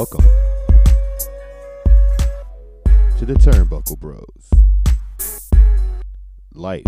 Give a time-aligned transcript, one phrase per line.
[0.00, 0.24] Welcome
[3.18, 4.50] to the Turnbuckle Bros.
[6.54, 6.86] Life,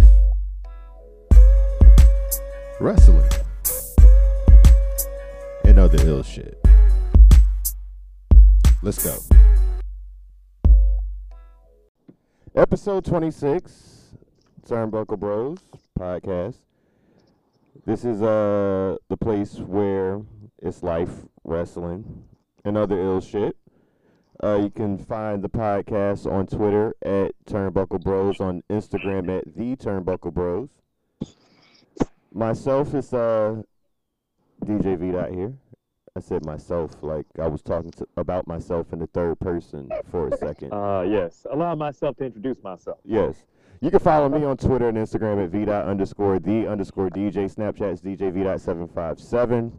[2.80, 3.28] wrestling,
[5.66, 6.58] and other ill shit.
[8.80, 9.18] Let's go.
[12.54, 14.16] Episode 26,
[14.66, 15.58] Turnbuckle Bros
[15.98, 16.56] podcast.
[17.84, 20.22] This is uh the place where
[20.62, 21.12] it's life,
[21.44, 22.24] wrestling,
[22.64, 23.56] and other ill shit.
[24.42, 29.76] Uh, you can find the podcast on Twitter at Turnbuckle Bros, on Instagram at the
[29.76, 30.68] Turnbuckle Bros.
[32.32, 33.62] Myself is uh
[34.64, 35.52] DJ V dot here.
[36.16, 40.28] I said myself like I was talking to, about myself in the third person for
[40.28, 40.72] a second.
[40.72, 41.46] Uh, yes.
[41.50, 42.98] Allow myself to introduce myself.
[43.04, 43.44] Yes.
[43.80, 47.52] You can follow me on Twitter and Instagram at v dot underscore the underscore DJ.
[47.54, 49.72] Snapchat is DJ v dot seven five seven.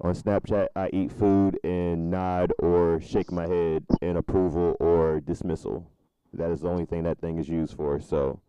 [0.00, 5.88] On Snapchat, I eat food and nod or shake my head in approval or dismissal.
[6.32, 8.00] That is the only thing that thing is used for.
[8.00, 8.40] So,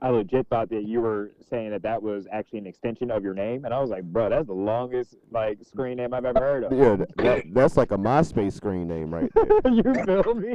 [0.00, 3.34] I legit thought that you were saying that that was actually an extension of your
[3.34, 6.64] name, and I was like, bro, that's the longest like screen name I've ever heard
[6.64, 6.72] of.
[6.72, 9.46] yeah, that, that's like a MySpace screen name right there.
[9.72, 10.54] you feel me?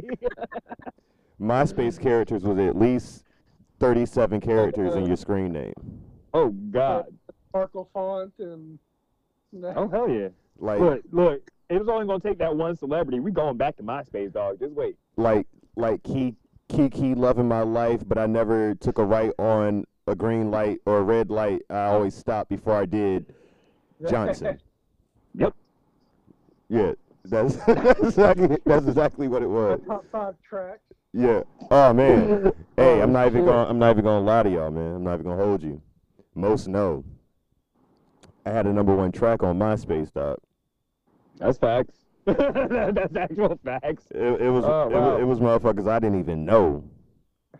[1.41, 3.25] MySpace characters was at least
[3.79, 5.73] 37 characters in your screen name.
[6.33, 7.07] oh God.
[7.49, 8.79] sparkle font and
[9.75, 10.29] Oh hell yeah.
[10.57, 11.41] Like, Look, look.
[11.69, 13.19] It was only gonna take that one celebrity.
[13.19, 14.59] We going back to MySpace, dog.
[14.59, 14.95] Just wait.
[15.17, 16.35] like like Key
[16.69, 20.99] Kiki loving my life, but I never took a right on a green light or
[20.99, 21.61] a red light.
[21.69, 23.25] I always stopped before I did
[24.09, 24.59] Johnson.
[25.35, 25.53] Yep.
[26.69, 26.91] Yeah,
[27.25, 29.79] that's that's exactly that's exactly what it was.
[29.87, 30.79] top five track.
[31.13, 31.43] Yeah.
[31.71, 32.51] Oh man.
[32.75, 34.95] Hey, I'm Oh, not even gonna I'm not even gonna lie to y'all, man.
[34.95, 35.81] I'm not even gonna hold you.
[36.35, 37.03] Most know.
[38.45, 40.37] I had a number one track on MySpace, dog.
[41.39, 41.95] That's facts.
[42.25, 44.05] that's actual facts.
[44.11, 45.11] It, it was Oh, it, wow.
[45.13, 46.83] was it was motherfuckers I didn't even know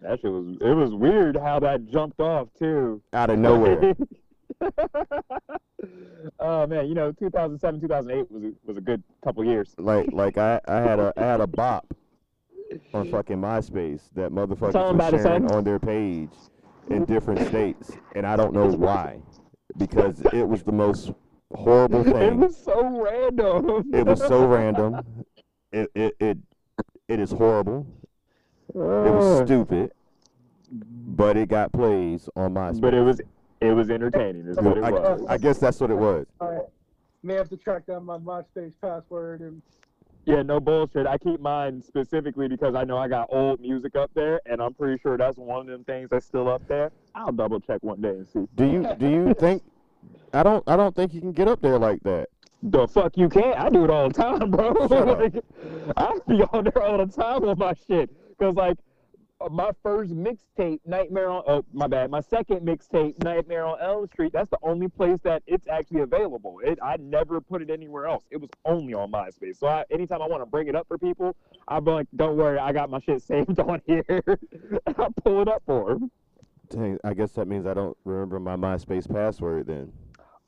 [0.02, 0.58] That shit was.
[0.62, 3.02] It was weird how that jumped off too.
[3.14, 3.94] out of nowhere.
[6.40, 9.74] oh man, you know, 2007, 2008 was a, was a good couple years.
[9.78, 11.94] like like I, I had a I had a bop
[12.94, 16.32] on fucking MySpace that motherfuckers Tell 'em was about it, sharing on their page
[16.90, 19.20] in different states, and I don't know why,
[19.78, 21.12] because it was the most
[21.54, 22.16] horrible thing.
[22.16, 23.90] It was so random.
[23.94, 25.02] It was so random.
[25.72, 26.38] It it it,
[27.08, 27.86] it is horrible.
[28.70, 29.92] It was Uh, stupid,
[30.72, 32.72] but it got plays on my.
[32.72, 33.22] but it was
[33.62, 34.48] it was entertaining.
[34.48, 35.26] Is what it I, was.
[35.28, 36.26] I guess that's what it was.
[36.42, 36.60] I
[37.24, 39.62] may have to track down my MySpace password and
[40.26, 41.06] Yeah, no bullshit.
[41.06, 44.74] I keep mine specifically because I know I got old music up there, and I'm
[44.74, 46.92] pretty sure that's one of them things that's still up there.
[47.14, 48.48] I'll double check one day and see.
[48.56, 49.64] Do you do you think?
[50.34, 52.30] I don't I don't think you can get up there like that.
[52.64, 53.60] The fuck you can't.
[53.60, 54.74] I do it all the time, bro.
[55.14, 55.44] Like,
[55.98, 58.10] I be on there all the time with my shit.
[58.40, 58.78] Cause like
[59.44, 64.08] Uh, my first mixtape, Nightmare on oh my bad, my second mixtape, Nightmare on Elm
[64.08, 64.32] Street.
[64.32, 66.60] That's the only place that it's actually available.
[66.64, 68.24] It I never put it anywhere else.
[68.32, 69.58] It was only on MySpace.
[69.58, 71.36] So I, anytime I want to bring it up for people,
[71.68, 74.06] I'm like, don't worry, I got my shit saved on here.
[74.88, 76.12] I pull it up for 'em.
[76.70, 79.92] Dang, I guess that means I don't remember my MySpace password then.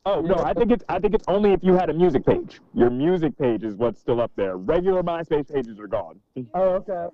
[0.06, 2.62] Oh no, I think it's I think it's only if you had a music page.
[2.74, 4.56] Your music page is what's still up there.
[4.56, 6.20] Regular MySpace pages are gone.
[6.54, 7.08] oh okay.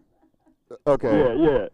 [0.88, 1.18] Okay.
[1.20, 1.68] Yeah, yeah.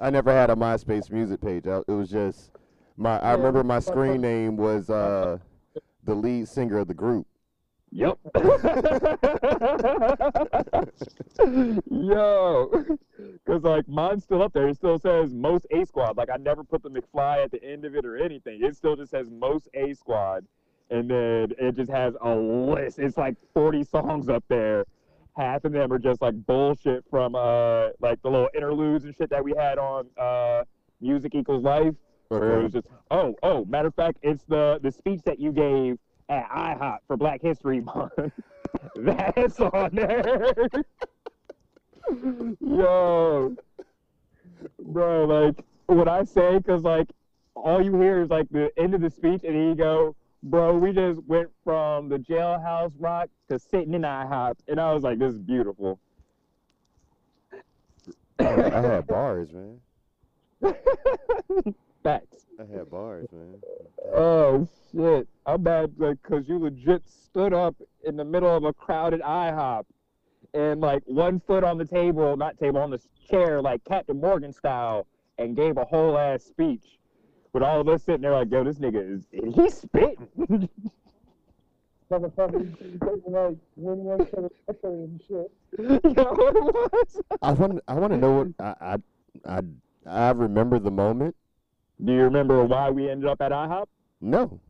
[0.00, 1.66] I never had a MySpace music page.
[1.66, 2.52] I, it was just
[2.96, 3.18] my.
[3.18, 5.38] I remember my screen name was uh,
[6.04, 7.26] the lead singer of the group.
[7.92, 8.18] Yep.
[11.90, 12.84] Yo,
[13.44, 14.68] because like mine's still up there.
[14.68, 16.16] It still says most A squad.
[16.16, 18.60] Like I never put the McFly at the end of it or anything.
[18.62, 20.44] It still just says most A squad,
[20.90, 23.00] and then it just has a list.
[23.00, 24.84] It's like 40 songs up there.
[25.36, 29.30] Half of them are just like bullshit from uh like the little interludes and shit
[29.30, 30.64] that we had on uh
[31.00, 31.94] Music Equals Life.
[32.28, 35.52] Where it was just oh oh matter of fact it's the the speech that you
[35.52, 35.98] gave
[36.28, 38.12] at IHOP for Black History Month.
[38.96, 40.54] That's on there.
[42.60, 43.56] Yo,
[44.80, 47.08] bro, like what I say, cause like
[47.54, 50.76] all you hear is like the end of the speech, and then you go, bro,
[50.76, 55.18] we just went from the jailhouse rock to sitting in IHOP, and I was like,
[55.18, 55.98] this is beautiful.
[58.38, 59.80] I, I had bars, man.
[62.02, 62.46] Facts.
[62.58, 63.60] I had bars, man.
[64.14, 65.28] Oh shit!
[65.46, 69.84] I'm bad like, because you legit stood up in the middle of a crowded IHOP,
[70.54, 73.00] and like one foot on the table, not table, on the
[73.30, 75.06] chair, like Captain Morgan style,
[75.38, 76.99] and gave a whole ass speech.
[77.52, 80.28] With all of us sitting there like, yo, this nigga is he's spitting.
[82.10, 84.20] Motherfuckers you like win one
[84.82, 85.52] and shit.
[85.78, 87.20] Yeah, what it was.
[87.40, 88.96] I want I want to know what I,
[89.46, 89.60] I I
[90.06, 91.36] I remember the moment.
[92.04, 93.86] Do you remember why we ended up at IHOP?
[94.20, 94.60] No.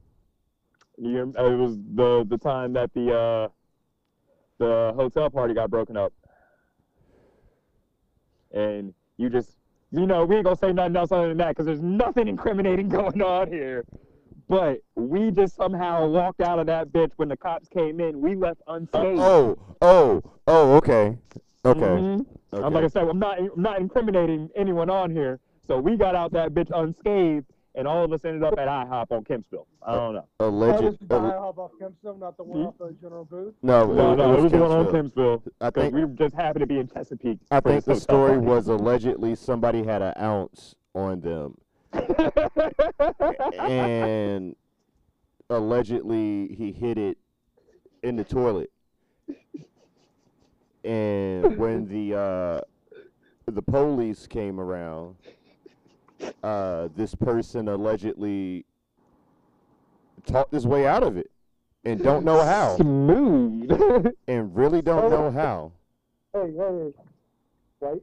[0.98, 3.48] You, it was the the time that the uh,
[4.58, 6.12] the hotel party got broken up,
[8.52, 9.59] and you just
[9.92, 12.88] you know we ain't gonna say nothing else other than that because there's nothing incriminating
[12.98, 13.84] going on here.
[14.48, 18.20] But we just somehow walked out of that bitch when the cops came in.
[18.20, 19.20] We left Uh, unscathed.
[19.20, 21.16] oh oh oh okay
[21.64, 21.80] okay.
[21.80, 22.26] Mhm.
[22.52, 22.62] okay.
[22.64, 25.38] I'm like I said, I'm not I'm not incriminating anyone on here.
[25.66, 29.10] So we got out that bitch unscathed, and all of us ended up at IHOP
[29.12, 29.66] on Kempsville.
[29.82, 30.26] I don't know.
[30.40, 30.82] Oh, Alleged.
[30.84, 32.66] this is the alle- IHOP off Kempston, not the one Hmm?
[32.66, 33.54] off the General Booth.
[33.62, 35.42] no, No, it, no, it was the one on Kempsville.
[35.42, 35.52] Kempsville.
[35.60, 37.38] I think we just happened to be in Chesapeake.
[37.50, 41.56] I think the story was allegedly somebody had an ounce on them,
[43.58, 44.56] and
[45.48, 47.18] allegedly he hid it
[48.02, 48.70] in the toilet.
[50.84, 52.60] And when the uh,
[53.46, 55.16] the police came around,
[56.42, 58.64] uh, this person allegedly
[60.26, 61.30] talked his way out of it,
[61.84, 63.70] and don't know how, Smooth.
[64.28, 65.72] and really don't know how.
[66.32, 66.92] Hey, hey, hey.
[67.80, 68.02] Right?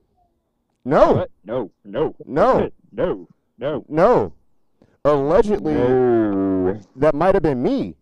[0.85, 1.31] No, What?
[1.45, 3.27] No, no, no, no,
[3.57, 3.85] no.
[3.87, 4.33] no.
[5.05, 6.79] Allegedly, No.
[6.95, 7.95] that might have been me.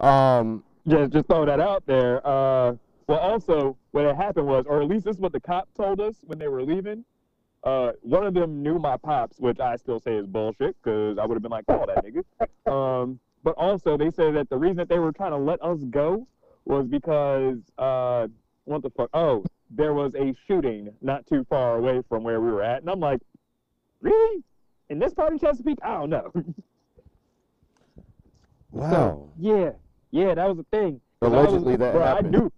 [0.00, 2.26] Um, Just, just throw that out there.
[2.26, 2.74] Uh,
[3.08, 6.00] well, also, what had happened was, or at least this is what the cop told
[6.00, 7.04] us when they were leaving.
[7.66, 11.26] Uh, one of them knew my pops, which I still say is bullshit, because I
[11.26, 12.22] would have been like, call that nigga.
[12.72, 15.80] Um, but also, they said that the reason that they were trying to let us
[15.90, 16.28] go
[16.64, 18.28] was because, uh,
[18.66, 19.10] what the fuck?
[19.12, 22.82] Oh, there was a shooting not too far away from where we were at.
[22.82, 23.20] And I'm like,
[24.00, 24.44] really?
[24.88, 25.78] In this part of Chesapeake?
[25.82, 26.32] I don't know.
[28.70, 29.28] wow.
[29.40, 29.70] Yeah,
[30.12, 31.00] yeah, that was the thing.
[31.20, 32.36] Allegedly, was- that bro, happened.
[32.36, 32.52] I knew,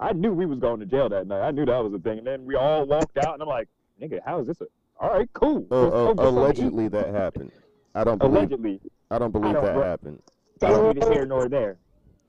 [0.00, 1.46] I knew we was going to jail that night.
[1.46, 2.18] I knew that was a thing.
[2.18, 3.68] And then we all walked out, and I'm like,
[4.00, 4.60] nigga, how is this?
[4.60, 4.66] A,
[5.00, 5.66] all right, cool.
[5.70, 6.26] Uh, Let's go uh, get something to eat.
[6.34, 7.52] allegedly, that happened.
[7.94, 8.36] I don't believe.
[8.36, 8.80] Allegedly,
[9.10, 10.22] I don't believe don't that bro- happened.
[10.60, 11.76] that's neither here nor there.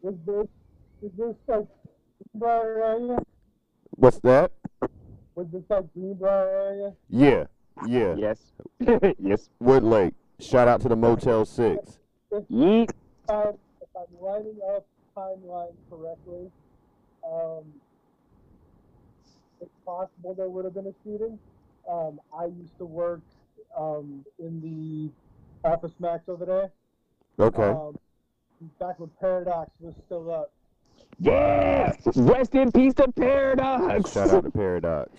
[0.03, 0.47] Is this,
[1.03, 1.65] is this like
[2.39, 3.17] Greenbrier area?
[3.91, 4.51] What's that?
[5.35, 6.93] Was this like Greenbrier area?
[7.09, 7.45] Yeah,
[7.87, 8.15] yeah.
[8.17, 8.53] Yes,
[9.19, 9.49] yes.
[9.59, 10.13] Wood Lake.
[10.39, 11.99] Shout out to the Motel Six.
[12.51, 12.91] Yeet.
[13.29, 14.85] Um, if I'm lining up
[15.17, 16.49] timeline correctly,
[17.29, 17.63] um,
[19.59, 21.37] it's possible there would have been a shooting.
[21.89, 23.21] Um, I used to work
[23.77, 26.71] um, in the Office Max over there.
[27.39, 27.63] Okay.
[27.63, 27.97] Um,
[28.79, 30.51] back when Paradox was still up.
[31.19, 31.95] Yes.
[32.15, 34.11] Rest in peace to Paradox.
[34.13, 35.09] Shout out to Paradox.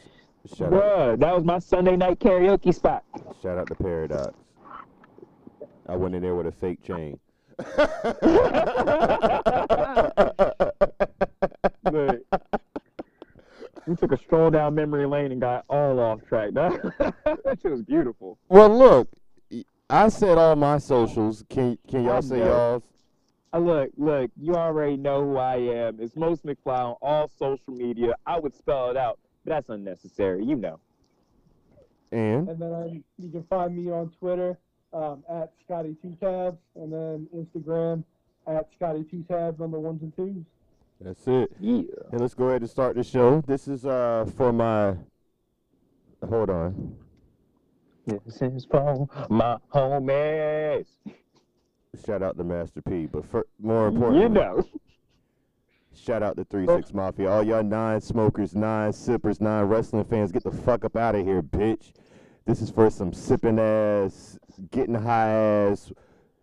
[0.56, 0.82] Shout out.
[0.82, 3.05] Bruh, that was my Sunday night karaoke spot.
[3.43, 4.34] Shout out to Paradox.
[5.87, 7.19] I went in there with a fake chain.
[11.93, 12.23] Look,
[13.90, 16.52] we took a stroll down memory lane and got all off track.
[16.52, 16.81] That,
[17.25, 18.38] that shit was beautiful.
[18.48, 19.08] well, look,
[19.90, 21.44] I said all my socials.
[21.48, 22.84] Can can y'all say y'all's?
[23.52, 25.98] Uh, look, look, you already know who I am.
[25.98, 28.14] It's Most McFly on all social media.
[28.25, 30.44] I would spell it out, but that's unnecessary.
[30.44, 30.78] You know.
[32.12, 34.56] And And then I'm, you can find me on Twitter
[34.92, 38.04] um, at Scotty Two Tabs, and then Instagram
[38.47, 40.44] at Scotty Two Tabs on the ones and twos.
[41.00, 41.50] That's it.
[41.59, 41.83] Yeah.
[42.12, 43.42] And let's go ahead and start the show.
[43.47, 44.95] This is uh for my.
[46.28, 46.97] Hold on.
[48.07, 50.87] This is for my homies.
[52.04, 53.07] Shout out to Master P.
[53.07, 54.64] But for, more importantly, You know.
[55.95, 57.30] shout out to Three Six Mafia.
[57.30, 61.25] All y'all nine smokers, nine sippers, nine wrestling fans, get the fuck up out of
[61.25, 61.92] here, bitch.
[62.47, 64.38] This is for some sipping ass,
[64.71, 65.92] getting high ass,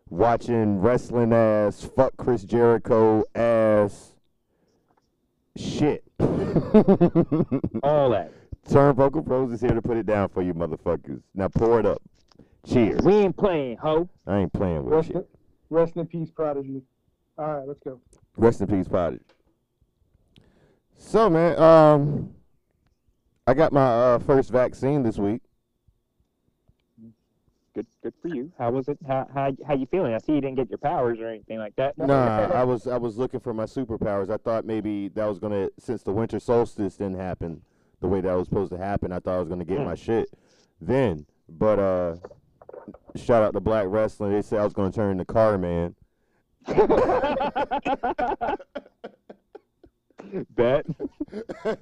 [0.10, 4.17] watching wrestling ass, fuck Chris Jericho ass
[5.58, 6.04] shit.
[7.84, 8.32] All that.
[8.68, 11.22] Turnbuckle Bros is here to put it down for you motherfuckers.
[11.34, 12.02] Now pour it up.
[12.68, 13.02] Cheers.
[13.02, 14.10] We ain't playing, ho.
[14.26, 15.16] I ain't playing with Rest, you.
[15.18, 15.26] in,
[15.70, 16.82] rest in peace, Prodigy.
[17.38, 18.02] All right, let's go.
[18.36, 19.20] Rest in peace, Potty.
[20.98, 22.34] So, man, um,
[23.46, 25.42] I got my uh, first vaccine this week.
[27.78, 28.52] Good, good for you.
[28.58, 28.98] How was it?
[29.08, 30.16] How, how, how you feeling?
[30.16, 31.96] I see you didn't get your powers or anything like that.
[31.96, 34.32] Nah, I was I was looking for my superpowers.
[34.32, 37.62] I thought maybe that was gonna since the winter solstice didn't happen
[38.02, 39.12] the way that was supposed to happen.
[39.12, 39.86] I thought I was gonna get Mm.
[39.86, 40.28] my shit
[40.82, 41.28] then.
[41.48, 42.16] But uh,
[43.16, 44.32] shout out to Black Wrestling.
[44.32, 45.94] They said I was gonna turn into Car Man.
[50.56, 50.88] Bet.
[51.64, 51.78] I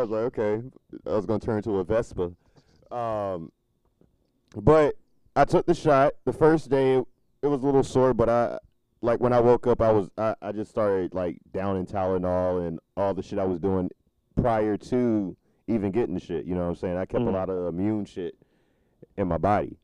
[0.00, 0.62] was like, okay.
[1.06, 2.32] I was gonna turn into a Vespa.
[2.90, 3.52] Um,
[4.56, 4.96] but
[5.34, 6.12] I took the shot.
[6.24, 8.58] The first day it, was a little sore, but I
[9.00, 12.78] like when I woke up, I was I, I just started like downing Tylenol and
[12.96, 13.90] all the shit I was doing
[14.36, 15.36] prior to
[15.68, 16.44] even getting the shit.
[16.44, 16.96] You know what I'm saying?
[16.96, 17.32] I kept a Mhm.
[17.32, 18.36] lot of immune shit
[19.16, 19.76] in my body.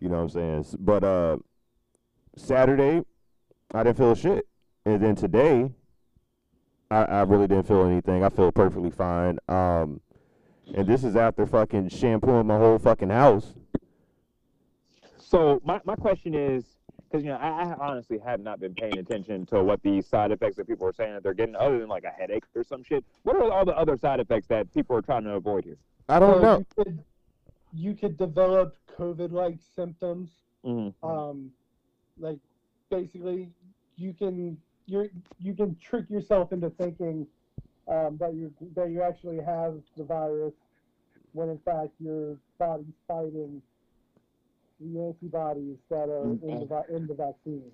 [0.00, 0.78] You know what I'm saying?
[0.80, 1.38] But uh,
[2.36, 3.04] Saturday,
[3.72, 4.46] I didn't feel shit,
[4.84, 5.72] and then today,
[6.90, 8.24] I, I really didn't feel anything.
[8.24, 9.38] I feel perfectly fine.
[9.48, 10.00] Um,
[10.74, 13.54] and this is after fucking shampooing my whole fucking house.
[15.30, 16.64] So my, my question is,
[17.08, 20.32] because you know, I, I honestly have not been paying attention to what the side
[20.32, 22.82] effects that people are saying that they're getting, other than like a headache or some
[22.82, 23.04] shit.
[23.22, 25.76] What are all the other side effects that people are trying to avoid here?
[26.08, 26.58] I don't So know.
[26.58, 27.04] You could,
[27.72, 30.30] you could develop COVID-like symptoms.
[30.66, 31.06] Mm-hmm.
[31.08, 31.52] Um,
[32.18, 32.38] like
[32.90, 33.50] basically,
[33.96, 35.08] you can you
[35.38, 37.24] you can trick yourself into thinking
[37.86, 40.54] um, that you that you actually have the virus,
[41.32, 43.62] when in fact your body's fighting
[44.80, 47.70] the antibodies that are in the in the vaccine.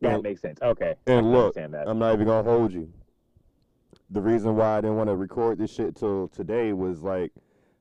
[0.00, 0.60] That makes sense.
[0.60, 0.94] Okay.
[1.06, 1.88] And look, understand that.
[1.88, 2.92] I'm not even gonna hold you.
[4.10, 7.32] The reason why I didn't want to record this shit till today was like,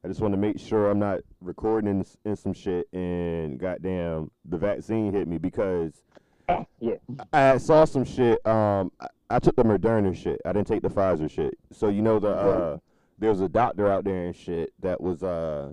[0.04, 4.32] I just want to make sure I'm not recording in, in some shit and goddamn
[4.46, 6.04] the vaccine hit me because
[6.50, 6.96] Ah, yeah.
[7.32, 8.46] I saw some shit.
[8.46, 10.42] Um, I, I took the Moderna shit.
[10.46, 11.58] I didn't take the Pfizer shit.
[11.72, 12.78] So you know the uh,
[13.18, 15.72] there was a doctor out there and shit that was uh,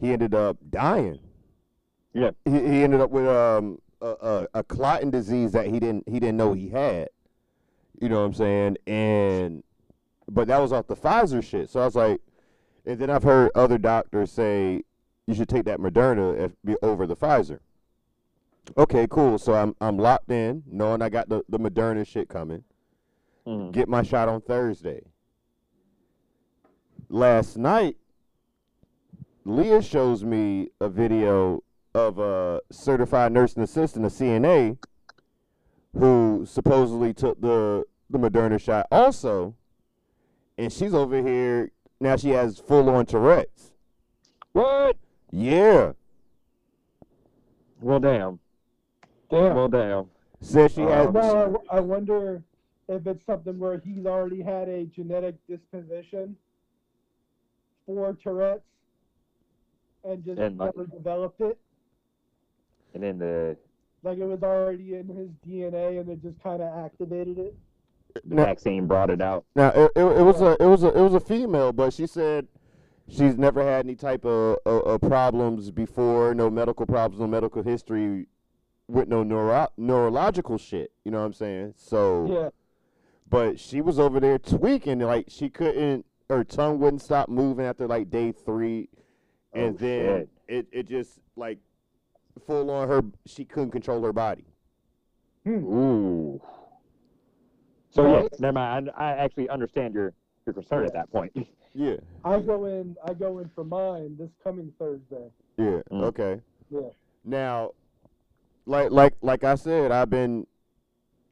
[0.00, 1.18] he ended up dying.
[2.12, 2.30] Yeah.
[2.44, 6.18] He, he ended up with um a, a, a clotting disease that he didn't he
[6.20, 7.08] didn't know he had.
[8.00, 8.76] You know what I'm saying?
[8.86, 9.62] And
[10.30, 11.70] but that was off the Pfizer shit.
[11.70, 12.20] So I was like,
[12.84, 14.82] and then I've heard other doctors say
[15.26, 17.60] you should take that Moderna if, be over the Pfizer.
[18.76, 19.38] Okay, cool.
[19.38, 22.64] So I'm I'm locked in, knowing I got the, the Moderna shit coming.
[23.46, 23.72] Mhm.
[23.72, 25.02] Get my shot on Thursday.
[27.08, 27.96] Last night,
[29.44, 31.62] Leah shows me a video
[31.94, 34.78] of a certified nursing assistant, a CNA,
[35.96, 39.54] who supposedly took the the Moderna shot also,
[40.58, 41.70] and she's over here
[42.00, 42.16] now.
[42.16, 43.72] She has full on Tourette's.
[44.52, 44.96] What?
[45.30, 45.92] Yeah,
[47.80, 48.38] Well, damn.
[49.30, 49.56] Damn.
[49.56, 50.10] Well, damn.
[50.42, 51.08] said she has.
[51.08, 52.42] Well, I, I wonder
[52.88, 56.36] if it's something where he's already had a genetic disposition
[57.86, 58.62] for Tourette's
[60.04, 61.58] and just And, like- never developed it.
[62.94, 63.56] And then the,
[64.02, 67.56] Like it was already in his DNA and it just kind of activated it.
[68.26, 69.44] the Now- vaccine brought it out.
[69.54, 72.06] Now it, it, it was a it was a it was a female, but she
[72.06, 72.46] said
[73.08, 77.62] she's never had any type of, of, of problems before, no medical problems, no medical
[77.62, 78.26] history
[78.88, 80.92] with no neuro, neurological shit.
[81.04, 81.74] You know what I'm saying?
[81.76, 82.48] So, Yeah.
[83.30, 87.86] but she was over there tweaking, like she couldn't, her tongue wouldn't stop moving after
[87.86, 88.88] like day three,
[89.52, 90.28] and Oh, then shit.
[90.48, 91.58] it it just like
[92.46, 94.44] full on her, she couldn't control her body.
[95.46, 96.40] Ooh.
[97.90, 98.90] So yeah, never mind.
[98.96, 100.12] I, I actually understand your
[100.46, 101.32] your concern at that point.
[101.74, 102.96] Yeah, I go in.
[103.02, 105.30] I go in for mine this coming Thursday.
[105.56, 106.02] yeah, Mm.
[106.04, 106.42] okay.
[106.68, 106.90] Yeah.
[107.24, 107.70] Now,
[108.66, 110.46] like like like I said, I've been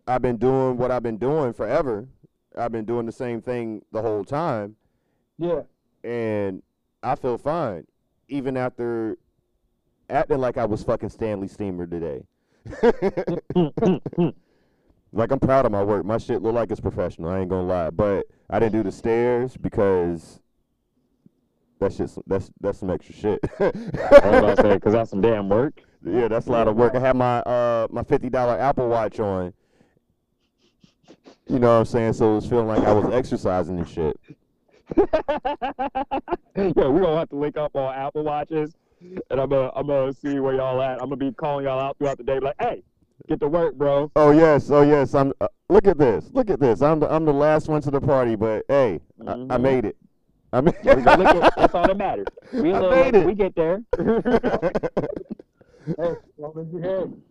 [0.06, 2.08] I've been doing what I've been doing forever.
[2.56, 4.76] I've been doing the same thing the whole time,
[5.36, 5.60] Yeah.
[6.04, 6.62] and
[7.02, 7.86] I feel fine,
[8.30, 9.18] even after
[10.08, 12.25] acting like I was fucking Stanley Steamer today.
[15.12, 16.04] like I'm proud of my work.
[16.04, 17.30] My shit look like it's professional.
[17.30, 20.40] I ain't gonna lie, but I didn't do the stairs because
[21.78, 23.40] that's just that's that's some extra shit.
[23.58, 25.82] I was about to say because that's some damn work.
[26.04, 26.94] Yeah, that's a lot of work.
[26.94, 29.52] I had my uh my fifty dollar Apple Watch on.
[31.49, 32.12] You know what I'm saying?
[32.12, 34.18] So it was feeling like I was exercising and shit.
[36.56, 40.12] yeah, we're gonna have to link up on Apple Watches, and I'm gonna I'm gonna
[40.12, 40.94] see where y'all at.
[41.02, 42.82] I'm gonna be calling y'all out throughout the day, like, hey,
[43.28, 44.11] get to work, bro.
[44.16, 45.14] Oh yes, oh yes.
[45.14, 45.32] I'm.
[45.40, 46.30] Uh, look at this.
[46.32, 46.82] Look at this.
[46.82, 49.61] I'm the I'm the last one to the party, but hey, I, I Mhm.
[49.61, 49.97] made it.
[50.52, 50.75] I made.
[50.82, 51.14] There we go.
[51.14, 52.26] Look at, that's all that matters.
[52.52, 53.26] We, I made it.
[53.26, 53.82] we get there.
[55.97, 57.23] Hey, your head.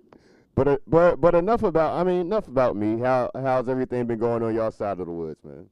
[0.56, 1.94] but uh, but but enough about.
[1.94, 3.00] I mean, enough about me.
[3.00, 5.68] How how's everything been going on y'all side of the woods, man?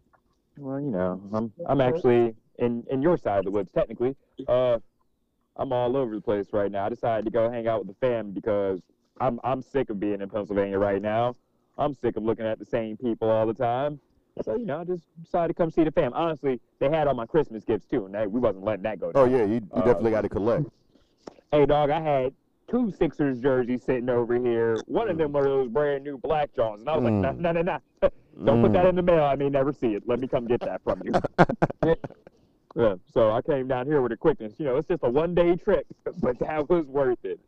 [0.58, 4.16] Well, you know, I'm I'm actually in in your side of the woods technically.
[4.48, 4.80] Uh,
[5.56, 6.86] I'm all over the place right now.
[6.86, 8.82] I decided to go hang out with the fam because
[9.20, 11.36] I'm I'm sick of being in Pennsylvania right now.
[11.78, 14.00] I'm sick of looking at the same people all the time.
[14.44, 16.14] So you know, I just decided to come see the fam.
[16.14, 19.12] Honestly, they had all my Christmas gifts too, and they, we wasn't letting that go.
[19.16, 20.66] Oh yeah, you, you Uh, definitely got to collect.
[21.52, 22.34] Hey dog, I had
[22.70, 24.82] two Sixers jerseys sitting over here.
[24.86, 27.24] One of them were those brand new black Johns, and I was Mm.
[27.24, 28.10] like, no, no, no, no.
[28.46, 29.24] Don't put that in the mail.
[29.24, 30.04] I may never see it.
[30.06, 31.14] Let me come get that from you.
[32.76, 34.54] yeah, so I came down here with a quickness.
[34.58, 35.88] You know, it's just a one day trip,
[36.20, 37.40] but that was worth it.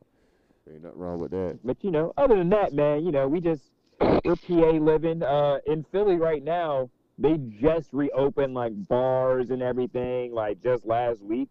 [0.72, 1.60] Ain't nothing wrong with that.
[1.64, 3.64] But you know, other than that, man, you know, we just
[4.00, 6.90] we're PA living uh in Philly right now.
[7.18, 11.50] They just reopened like bars and everything like just last week.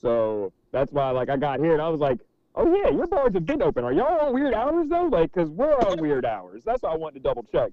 [0.00, 2.18] So that's why like I got here and I was like,
[2.54, 3.84] oh yeah, your bars have been open.
[3.84, 5.06] Are y'all on weird hours though?
[5.06, 6.62] Like, cause we're on weird hours.
[6.64, 7.70] That's why I wanted to double check.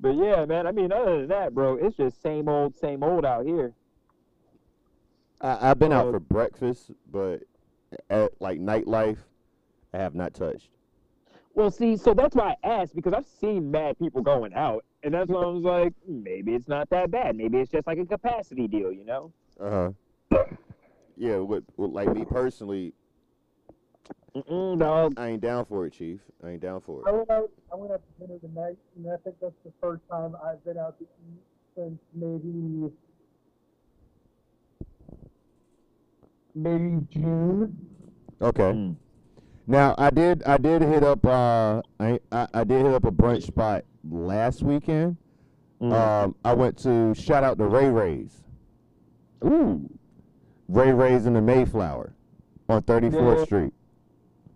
[0.00, 0.66] But yeah, man.
[0.66, 3.72] I mean, other than that, bro, it's just same old, same old out here.
[5.40, 7.42] I, I've been out Uh, for breakfast, but
[8.10, 9.18] at like nightlife,
[9.92, 10.68] I have not touched.
[11.54, 15.14] Well, see, so that's why I asked because I've seen mad people going out, and
[15.14, 17.34] that's why I was like, maybe it's not that bad.
[17.34, 19.32] Maybe it's just like a capacity deal, you know?
[19.58, 19.92] Uh
[20.30, 20.44] huh.
[21.16, 22.92] Yeah, with, with like me personally,
[24.34, 25.14] Mm-mm, dog.
[25.16, 26.20] I ain't down for it, Chief.
[26.44, 27.06] I ain't down for it.
[27.06, 27.16] I it.
[27.16, 27.50] went out.
[27.72, 30.76] I went out to dinner tonight, and I think that's the first time I've been
[30.78, 31.40] out to eat
[31.74, 32.92] since maybe
[36.54, 37.76] maybe June.
[38.42, 38.62] Okay.
[38.72, 38.96] Mm.
[39.66, 43.10] Now I did I did hit up uh I I, I did hit up a
[43.10, 45.16] brunch spot last weekend.
[45.80, 45.92] Mm.
[45.92, 48.42] Um, I went to shout out to Ray Ray's.
[49.44, 49.88] Ooh.
[50.68, 52.12] Ray Ray's in the Mayflower
[52.68, 53.44] on 34th Yeah.
[53.44, 53.72] Street.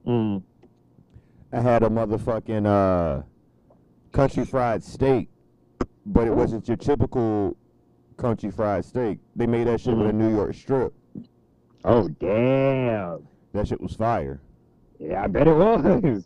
[0.07, 0.43] Mm.
[1.53, 3.23] I had a motherfucking uh,
[4.13, 5.29] country fried steak,
[6.07, 7.57] but it wasn't your typical
[8.17, 9.19] country fried steak.
[9.37, 10.95] They made that shit with a New York strip.
[11.85, 13.27] Oh, damn.
[13.53, 14.41] That shit was fire.
[14.99, 16.25] Yeah, I bet it was.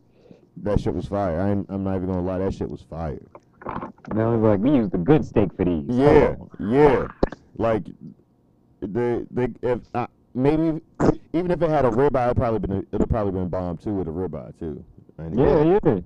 [0.58, 1.40] That shit was fire.
[1.40, 2.38] I I'm not even gonna lie.
[2.38, 3.20] That shit was fire.
[4.12, 5.84] Man, I was like, we used the good steak for these.
[5.88, 7.06] Yeah, yeah.
[7.56, 7.84] Like
[8.80, 10.80] they, they, if I, maybe
[11.32, 14.08] even if it had a ribeye, it probably been it'll probably been bomb too with
[14.08, 14.84] a ribeye too.
[15.18, 16.00] I ain't Yeah, yeah.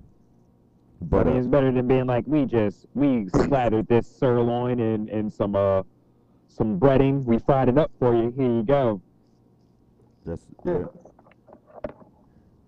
[1.00, 4.80] But I mean, uh, it's better than being like, we just, we slathered this sirloin
[4.80, 5.82] in, in some, uh,
[6.48, 7.24] some breading.
[7.24, 8.32] We fried it up for you.
[8.36, 9.00] Here you go.
[10.26, 10.84] That's yeah.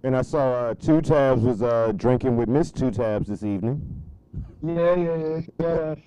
[0.03, 4.03] And I saw uh, Two Tabs was uh, drinking with Miss Two Tabs this evening.
[4.62, 5.40] Yeah, yeah, yeah.
[5.59, 5.99] Got a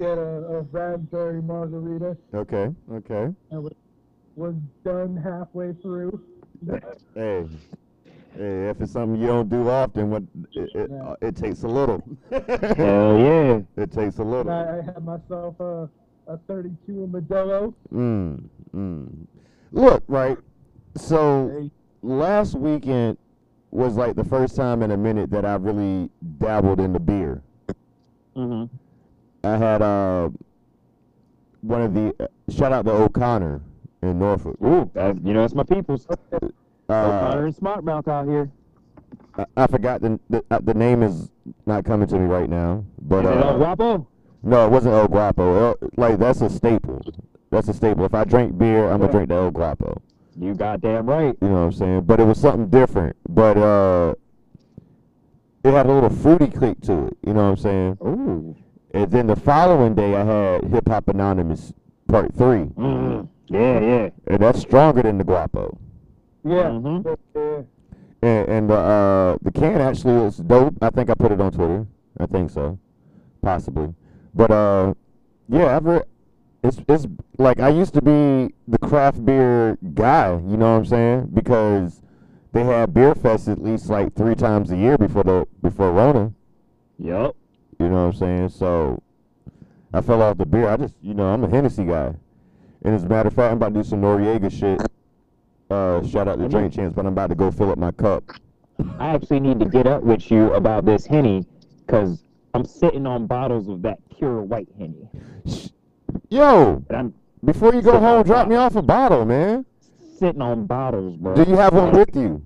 [0.00, 2.16] got a, a raspberry margarita.
[2.34, 3.32] Okay, okay.
[3.50, 3.72] and was,
[4.36, 6.20] was done halfway through.
[7.14, 7.44] Hey,
[8.36, 11.02] hey, if it's something you don't do often, what it, it, Yeah.
[11.04, 12.02] uh, it takes a little.
[12.30, 12.40] Hell
[13.18, 13.60] yeah.
[13.76, 14.50] It takes a little.
[14.50, 15.88] I, I had myself a,
[16.26, 17.74] a 32 Modelo.
[17.92, 18.44] Mm,
[18.74, 19.26] mm.
[19.72, 20.38] Look, right.
[20.96, 21.70] So Hey,
[22.02, 23.18] last weekend
[23.70, 27.42] was like the first time in a minute that I really dabbled in the beer.
[28.36, 28.74] Mm-hmm.
[29.46, 30.30] I had uh,
[31.60, 33.60] one of the uh, shout out to O'Connor
[34.06, 34.56] in Norfolk.
[34.62, 36.06] Ooh, that, you know, that's my people's.
[36.10, 36.16] Uh,
[36.88, 38.50] O'Connor and Smart Mouth out here.
[39.36, 41.30] I, I forgot the the, uh, the name is
[41.66, 44.06] not coming to me right now, but Is it El uh, Guapo?
[44.42, 45.56] no, it wasn't El Guapo.
[45.80, 47.02] El, like that's a staple.
[47.50, 48.04] That's a staple.
[48.04, 50.00] If I drink beer, I'm gonna drink the El Guapo.
[50.38, 51.36] You goddamn right.
[51.40, 52.00] You know what I'm saying?
[52.02, 53.16] But it was something different.
[53.28, 54.14] But uh,
[55.64, 57.16] it had a little fruity click to it.
[57.26, 57.98] You know what I'm saying?
[58.02, 58.56] Ooh.
[58.92, 61.72] And then the following day, I had Hip Hop Anonymous
[62.08, 63.28] Part Three, Mm.
[63.48, 64.08] Yeah, yeah.
[64.26, 65.76] and that's stronger than the Guapo.
[66.44, 66.70] yeah.
[66.70, 67.16] Mhm.
[67.36, 67.62] yeah.
[68.22, 70.74] And, and the uh, the can actually is dope.
[70.80, 71.86] I think I put it on Twitter.
[72.18, 72.78] I think so,
[73.42, 73.92] possibly.
[74.34, 74.94] But uh,
[75.48, 76.02] yeah, I've re-
[76.62, 80.30] it's it's like I used to be the craft beer guy.
[80.32, 81.30] You know what I'm saying?
[81.34, 82.00] Because
[82.52, 86.32] they had beer fest at least like three times a year before the before Rona.
[86.98, 87.36] Yup.
[87.78, 88.48] You know what I'm saying?
[88.50, 89.02] So
[89.92, 90.66] I fell off the beer.
[90.68, 92.14] I just you know I'm a Hennessy guy.
[92.84, 94.80] And as a matter of fact, I'm about to do some Noreaga shit.
[95.70, 98.22] Uh, shout out to Drink Champs, but I'm about to go fill up my cup.
[98.98, 101.46] I actually need to get up with you about this Henny
[101.86, 105.08] because I'm sitting on bottles of that pure white Henny.
[106.28, 106.84] Yo,
[107.42, 109.64] before you go home, drop me off a bottle, man.
[110.18, 111.34] sitting on bottles, bro.
[111.34, 112.44] Do you have one with you?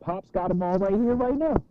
[0.00, 1.62] Pop's got them all right here, right now.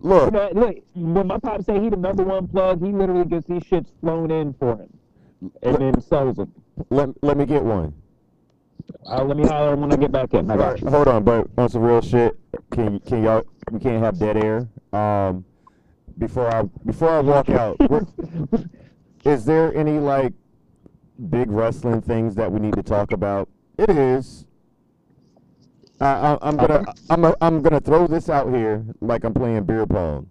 [0.00, 3.24] Look, You know, look, when my pop say he the number one plug, he literally
[3.24, 4.88] gets these shits flown in for him
[5.62, 6.52] and then sells them.
[6.90, 7.94] let, let me get one.
[9.06, 10.50] Uh, let me holler when I get back in.
[10.50, 10.88] I got you.
[10.88, 12.38] Hold on, but on some real shit,
[12.70, 14.68] can can y'all we can't have dead air.
[14.92, 15.44] Um,
[16.16, 17.76] before I before I walk out,
[19.24, 20.32] is there any like
[21.30, 23.48] big wrestling things that we need to talk about?
[23.78, 24.46] It is.
[26.00, 29.64] I, I, I'm gonna I'm a, I'm gonna throw this out here like I'm playing
[29.64, 30.28] beer pong.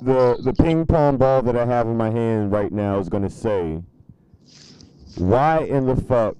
[0.00, 3.30] The the ping pong ball that I have in my hand right now is gonna
[3.30, 3.82] say,
[5.16, 6.36] why in the fuck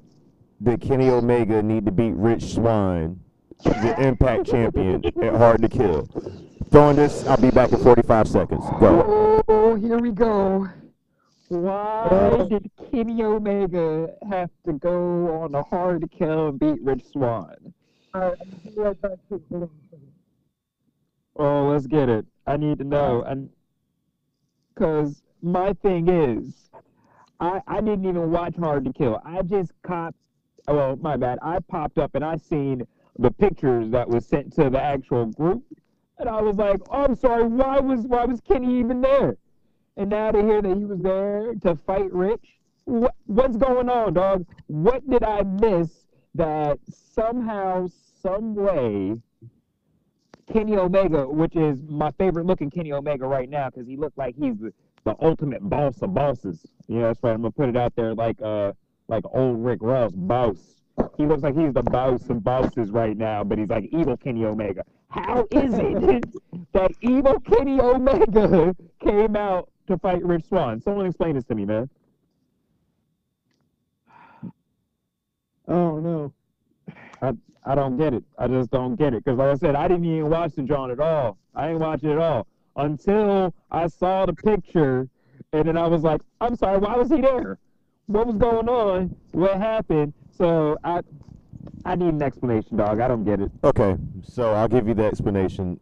[0.63, 3.21] did Kenny Omega need to beat Rich Swann,
[3.65, 6.09] the Impact champion, at Hard to Kill?
[6.71, 8.65] Throwing this, I'll be back in 45 seconds.
[8.79, 9.43] Go.
[9.49, 10.69] Oh, here we go.
[11.49, 17.07] Why did Kenny Omega have to go on a hard to kill and beat Rich
[17.13, 17.73] Swann?
[18.15, 18.39] All right,
[18.77, 20.13] right back to hold on a second.
[21.37, 22.27] Oh, let's get it.
[22.49, 23.31] I need to know, uh-huh.
[23.31, 23.51] and
[24.75, 26.71] because my thing is,
[27.41, 29.21] I I didn't even watch Hard to Kill.
[29.25, 30.17] I just copped.
[30.67, 31.39] Well, my bad.
[31.43, 32.87] I popped up and I seen
[33.19, 35.63] the pictures that was sent to the actual group,
[36.19, 37.45] and I was like, oh, I'm sorry.
[37.45, 39.37] Why was why was Kenny even there?
[39.97, 44.15] And now to hear that he was there to fight Rich, what what's going on,
[44.15, 44.47] dog?
[44.69, 47.89] What did I miss that somehow,
[48.23, 49.17] some way?
[50.53, 54.35] Kenny Omega, which is my favorite looking Kenny Omega right now, because he looked like
[54.37, 54.73] he's the,
[55.05, 56.67] the ultimate boss of bosses.
[56.87, 57.33] Yeah, that's right.
[57.35, 58.73] I'm gonna put it out there like uh
[59.09, 60.57] like old Rick Ross, boss.
[61.17, 64.45] He looks like he's the boss of bosses right now, but he's like evil Kenny
[64.45, 64.85] Omega.
[65.09, 66.25] How is it
[66.73, 70.81] that evil Kenny Omega came out to fight Rich Swann?
[70.81, 71.89] Someone explain this to me, man.
[75.67, 76.33] Oh no.
[77.65, 78.25] I don't get it.
[78.39, 79.25] I just don't get it.
[79.25, 81.39] Because like I said, I didn't even watch the John at all.
[81.55, 85.09] I didn't watch it at all until I saw the picture,
[85.53, 87.59] and then I was like, I'm sorry, why was he there?
[88.07, 89.15] What was going on?
[89.33, 90.15] What happened?
[90.31, 91.01] So I,
[91.85, 93.01] I need an explanation, dog.
[93.01, 93.51] I don't get it.
[93.65, 95.79] Okay, so I'll give you the explanation.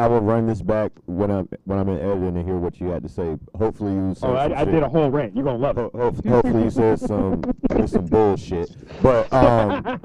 [0.00, 2.86] I will run this back when I'm when I'm in editing and hear what you
[2.86, 3.36] had to say.
[3.54, 5.36] Hopefully you said Oh, some I, I did a whole rant.
[5.36, 7.42] You're gonna love Ho- ho- hopefully you said some
[7.86, 8.74] some bullshit.
[9.02, 10.00] But um,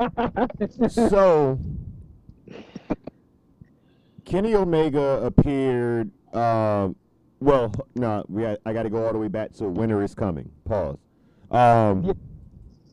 [0.90, 1.58] so
[4.26, 6.12] Kenny Omega appeared.
[6.34, 6.98] Um,
[7.40, 10.14] well, no, we got, I got to go all the way back to Winter is
[10.14, 10.52] Coming.
[10.66, 10.98] Pause.
[11.52, 12.14] Um, Yeah.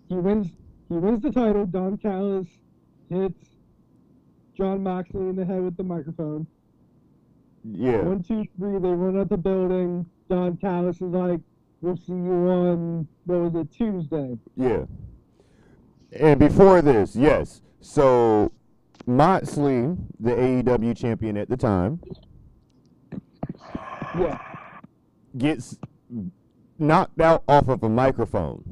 [0.09, 0.49] He wins.
[0.89, 1.67] He wins the title.
[1.67, 2.47] Don Callis
[3.09, 3.49] hits
[4.57, 6.47] Jon Moxley in the head with the microphone.
[7.65, 8.79] Yeah, One, two, three.
[8.79, 10.07] They run out the building.
[10.29, 11.41] Don Callis is like,
[11.81, 14.85] "We'll see you on what was it Tuesday?" yeah.
[16.19, 17.63] And before this, yes.
[17.81, 18.53] So
[19.07, 22.01] Moxley, the AEW champion at the time,
[24.19, 24.39] Yeah.
[25.39, 25.79] gets
[26.79, 28.63] knocked out off of a microphone.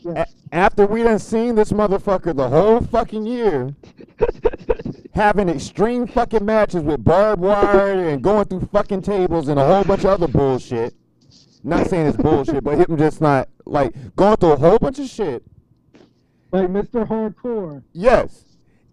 [0.00, 0.24] Yeah.
[0.24, 3.74] A- after we done seen this motherfucker the whole fucking year
[5.18, 9.82] having extreme fucking matches with barbed wire and going through fucking tables and a whole
[9.82, 10.94] bunch of other bullshit.
[11.64, 15.08] Not saying it's bullshit, but him just not like going through a whole bunch of
[15.08, 15.42] shit.
[16.52, 17.06] Like Mr.
[17.06, 17.82] Hardcore.
[17.92, 18.44] Yes.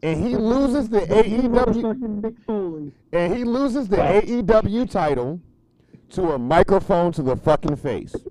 [0.01, 2.91] And he loses the AEW Motherfucking Mick Foley.
[3.13, 3.97] and he loses the.
[3.97, 5.39] AEW title
[6.09, 8.15] to a microphone to the fucking face.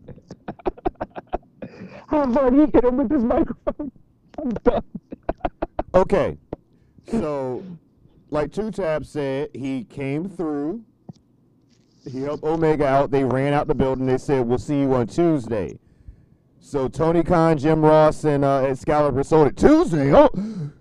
[2.09, 3.93] How hard he hit him with this microphone?
[4.39, 4.83] I'm done.
[5.95, 6.39] Okay.
[7.11, 7.63] So,
[8.35, 10.85] like Two Tab said, he came through.
[12.11, 13.11] He helped Omega out.
[13.11, 14.05] They ran out the building.
[14.05, 15.79] They said, "We'll see you on Tuesday."
[16.59, 20.13] So Tony Khan, Jim Ross, and uh, Excalibur sold it Tuesday.
[20.13, 20.29] Oh,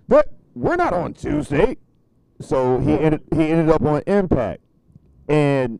[0.08, 1.78] that we're not on Tuesday.
[2.40, 4.60] So he ended he ended up on Impact,
[5.28, 5.78] and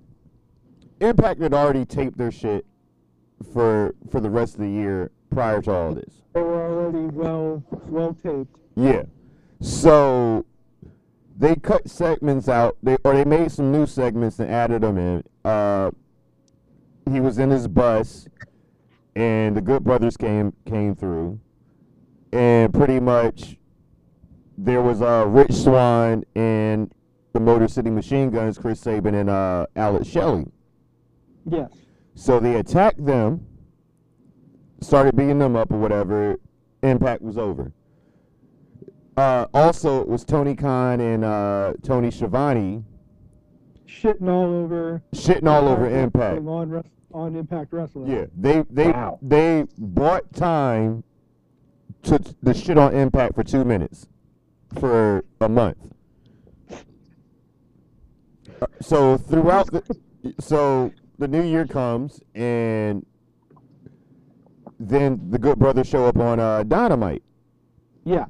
[1.00, 2.64] Impact had already taped their shit
[3.52, 6.22] for for the rest of the year prior to all this.
[6.32, 8.56] They were already well well taped.
[8.76, 9.02] Yeah.
[9.60, 10.46] So
[11.36, 12.76] they cut segments out.
[12.82, 15.24] They or they made some new segments and added them in.
[15.44, 15.90] Uh,
[17.10, 18.28] he was in his bus,
[19.16, 21.40] and the Good Brothers came came through,
[22.32, 23.56] and pretty much
[24.56, 26.92] there was uh, Rich Swann and
[27.32, 30.46] the Motor City Machine Guns, Chris Sabin and uh, Alex Shelley.
[31.44, 31.70] Yes.
[32.14, 33.44] So they attacked them,
[34.80, 36.38] started beating them up or whatever.
[36.82, 37.72] Impact was over.
[39.16, 42.84] Uh, also, it was Tony Khan and uh, Tony Schiavone
[43.86, 45.02] Shitting all over.
[45.14, 46.38] shitting all over Impact.
[46.44, 48.10] On, on Impact Wrestling.
[48.10, 49.18] Yeah, they they Wow.
[49.22, 51.04] they bought time
[52.02, 54.08] to the shit on Impact for two minutes
[54.80, 55.78] for a month.
[58.60, 59.82] Uh, So throughout the
[60.40, 63.06] so the new year comes and
[64.80, 67.22] then the Good Brothers show up on uh, Dynamite.
[68.04, 68.24] Yeah.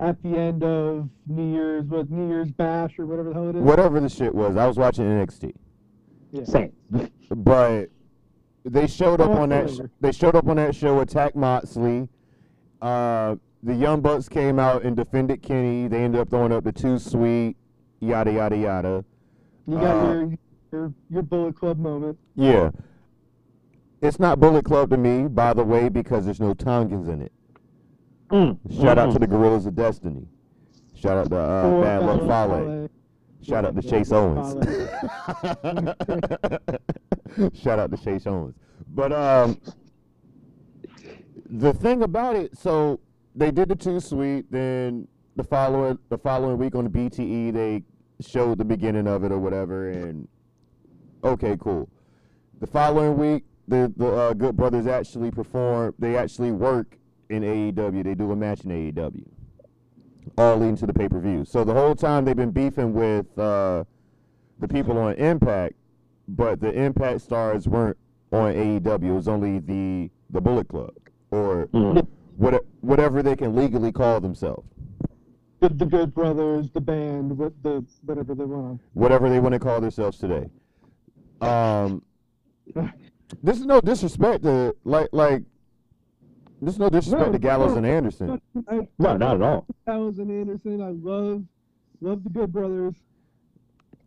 [0.00, 3.56] At the end of New Year's, what New Year's Bash or whatever the hell it
[3.56, 3.62] is.
[3.62, 5.52] Whatever the shit was, I was watching NXT.
[6.32, 6.44] Yeah.
[6.44, 6.72] Same.
[7.30, 7.90] but
[8.64, 9.68] they showed up Oh, on that.
[9.70, 11.00] Sh- they showed up on that show.
[11.00, 12.08] Attack Moxley.
[12.80, 15.86] Uh, the Young Bucks came out and defended Kenny.
[15.86, 17.56] They ended up throwing up the Too Sweet,
[18.00, 19.04] yada yada yada.
[19.66, 20.38] You got Uh, your,
[20.72, 22.18] your your Bullet Club moment.
[22.36, 22.70] Yeah,
[24.00, 27.32] it's not Bullet Club to me, by the way, because there's no Tongans in it.
[28.30, 28.80] Mm.
[28.80, 30.26] Shout out to the Guerrillas of Destiny.
[30.94, 32.88] Shout out to uh, Bad Luck Fale.
[33.42, 34.54] Shout out to Chase Owens.
[37.58, 38.54] Shout out to Chase Owens.
[38.88, 39.60] But um,
[41.48, 43.00] the thing about it, so
[43.34, 44.50] they did the Too Sweet.
[44.50, 47.82] then the following the following week on the BTE they
[48.20, 50.28] showed the beginning of it or whatever, and
[51.24, 51.88] okay, cool.
[52.60, 55.94] The following week, the the uh, Good Brothers actually perform.
[55.98, 56.96] They actually work
[57.30, 58.04] in AEW.
[58.04, 59.24] They do a match in AEW,
[60.36, 61.44] all leading to the pay per view.
[61.44, 63.84] So the whole time they've been beefing with uh,
[64.58, 65.74] the people on Impact,
[66.28, 67.96] but the Impact stars weren't
[68.32, 69.02] on AEW.
[69.04, 70.92] It was only the the Bullet Club
[71.32, 72.06] or Mm.
[72.36, 74.66] what, whatever they can legally call themselves.
[75.60, 78.80] The, the Good Brothers, the band, what the whatever they want.
[78.94, 80.48] whatever they want to call themselves today.
[81.40, 82.02] Um,
[83.42, 85.42] this is no disrespect to like like.
[86.60, 88.40] This is no disrespect No, to Gallows no, and Anderson.
[88.68, 89.66] I, No, not at all.
[89.86, 90.82] Gallows and Anderson.
[90.82, 91.42] I love
[92.00, 92.94] love the Good Brothers.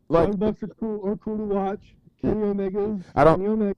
[0.10, 1.96] Like Young Bucks are cool are cool to watch.
[2.22, 3.00] Kenny Omega.
[3.16, 3.76] I don't- Kenny Omega.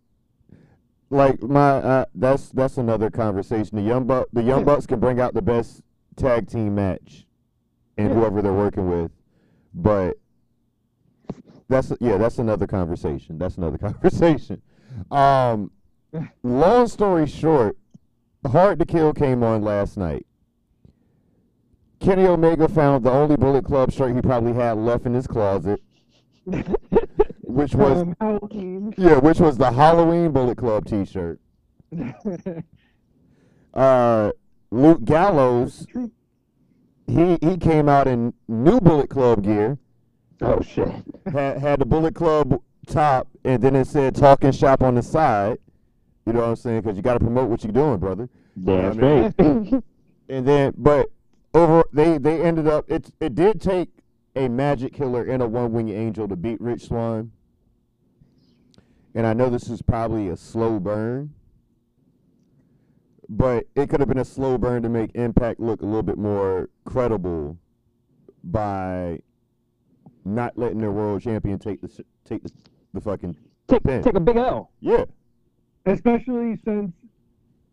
[1.10, 3.78] like my uh, that's that's another conversation.
[3.78, 4.66] The young buck the young Yeah.
[4.66, 5.82] bucks can bring out the best
[6.18, 7.26] tag team match,
[7.98, 8.16] and Yeah.
[8.16, 9.12] whoever they're working with,
[9.74, 10.18] but
[11.70, 13.38] that's yeah that's another conversation.
[13.38, 14.62] That's another conversation.
[15.12, 15.72] Um,
[16.44, 17.78] long story short,
[18.46, 20.26] Hard to Kill came on last night.
[22.00, 25.82] Kenny Omega found the only Bullet Club shirt he probably had left in his closet,
[27.42, 28.94] which was Halloween.
[28.98, 31.40] yeah, which was the Halloween Bullet Club T-shirt.
[33.74, 34.32] Uh,
[34.72, 35.86] Luke Gallows,
[37.08, 39.78] he he came out in new Bullet Club gear,
[40.42, 40.88] Oh shit.
[41.26, 45.58] had had the Bullet Club top, and then it said "Talking Shop" on the side.
[46.26, 46.82] You know what I'm saying?
[46.82, 48.30] Because you got to promote what you're doing, brother.
[48.62, 49.84] Damn I straight.
[50.28, 51.12] And then, but
[51.54, 52.90] over they they ended up.
[52.90, 53.90] It it did take
[54.36, 57.32] a Magic Killer and a One Wing Angel to beat Rich Swann.
[59.14, 61.34] And I know this is probably a slow burn,
[63.30, 66.18] but it could have been a slow burn to make Impact look a little bit
[66.18, 67.58] more credible
[68.44, 69.20] by
[70.26, 72.52] not letting their world champion take the take the,
[72.94, 74.04] the fucking take pin.
[74.04, 74.72] take a big L.
[74.80, 75.06] yeah
[75.86, 76.92] Especially since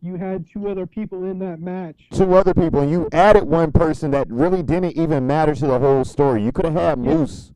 [0.01, 2.07] you had two other people in that match.
[2.11, 5.79] two other people, and you added one person that really didn't even matter to the
[5.79, 6.43] whole story.
[6.43, 7.13] You could have had Yeah.
[7.15, 7.53] Moose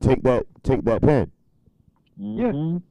[0.00, 1.30] take that take that pin.
[2.18, 2.52] Yeah.
[2.52, 2.82] Mhm.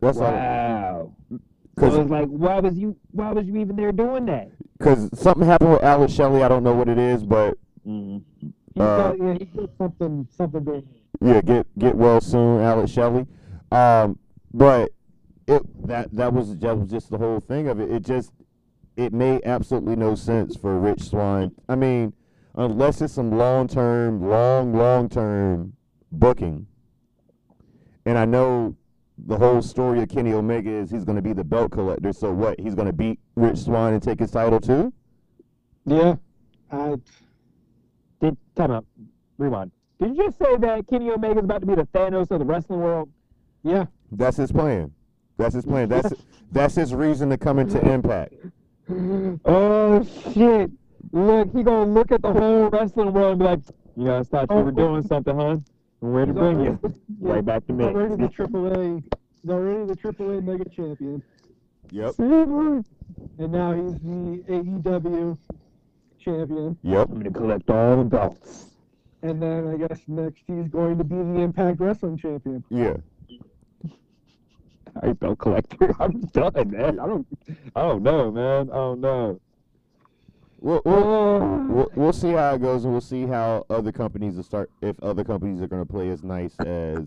[0.00, 0.18] That's.
[0.18, 1.12] Wow.
[1.30, 1.40] So
[1.74, 4.50] Because it's like, why was you why was you even there doing that?
[4.78, 6.42] because something happened with Alex Shelley.
[6.42, 7.56] I don't know what it is, but
[7.86, 8.20] Mm.
[8.74, 10.84] He Uh, got, yeah, he did something something big.
[11.22, 13.26] yeah, get get well soon, Alex Shelley.
[13.70, 14.18] Um,
[14.52, 14.90] but
[15.46, 17.90] it that that was that was just the whole thing of it.
[17.90, 18.32] It just
[18.96, 21.52] it made absolutely no sense for Rich Swann.
[21.68, 22.12] I mean,
[22.54, 25.74] unless it's some long term, long long term
[26.10, 26.66] booking.
[28.04, 28.76] And I know
[29.18, 32.12] the whole story of Kenny Omega is he's going to be the belt collector.
[32.12, 32.60] So what?
[32.60, 34.92] He's going to beat Rich Swann and take his title too?
[35.84, 36.16] Yeah.
[36.70, 36.96] I,
[38.20, 38.86] Did time out.
[39.38, 39.70] Rewind.
[40.00, 42.80] Did you just say that Kenny Omega's about to be the Thanos of the wrestling
[42.80, 43.08] world?
[43.62, 43.86] yeah.
[44.12, 44.92] That's his plan.
[45.36, 45.88] That's his plan.
[45.88, 46.12] That's
[46.52, 48.34] that's his reason to come into Impact.
[49.44, 50.70] Oh shit!
[51.10, 53.60] Look, he gonna look at the whole wrestling world and be like,
[53.96, 54.70] "You guys thought you were oh.
[54.70, 55.56] doing something, huh?
[55.98, 56.78] Where to He's bring you?
[56.80, 59.02] already- yeah, Right back to he's me." Already the AAA.
[59.42, 61.20] He's already the AAA Mega Champion,
[61.90, 62.14] Yep.
[62.20, 62.84] and
[63.52, 65.36] now he's the AEW
[66.20, 66.78] champion.
[66.82, 67.08] Yep.
[67.08, 68.66] I'm gonna collect all the belts.
[69.22, 72.62] And then I guess next he's going to be the Impact Wrestling champion.
[72.70, 72.98] Yeah.
[75.02, 75.94] I belt collector.
[76.00, 76.98] I'm done, man.
[77.00, 77.26] I don't.
[77.74, 78.70] I don't know, man.
[78.70, 79.40] I don't know.
[80.58, 84.42] We'll, we'll, we'll, we'll see how it goes, and we'll see how other companies will
[84.42, 84.70] start.
[84.80, 87.04] If other companies are going to play as nice as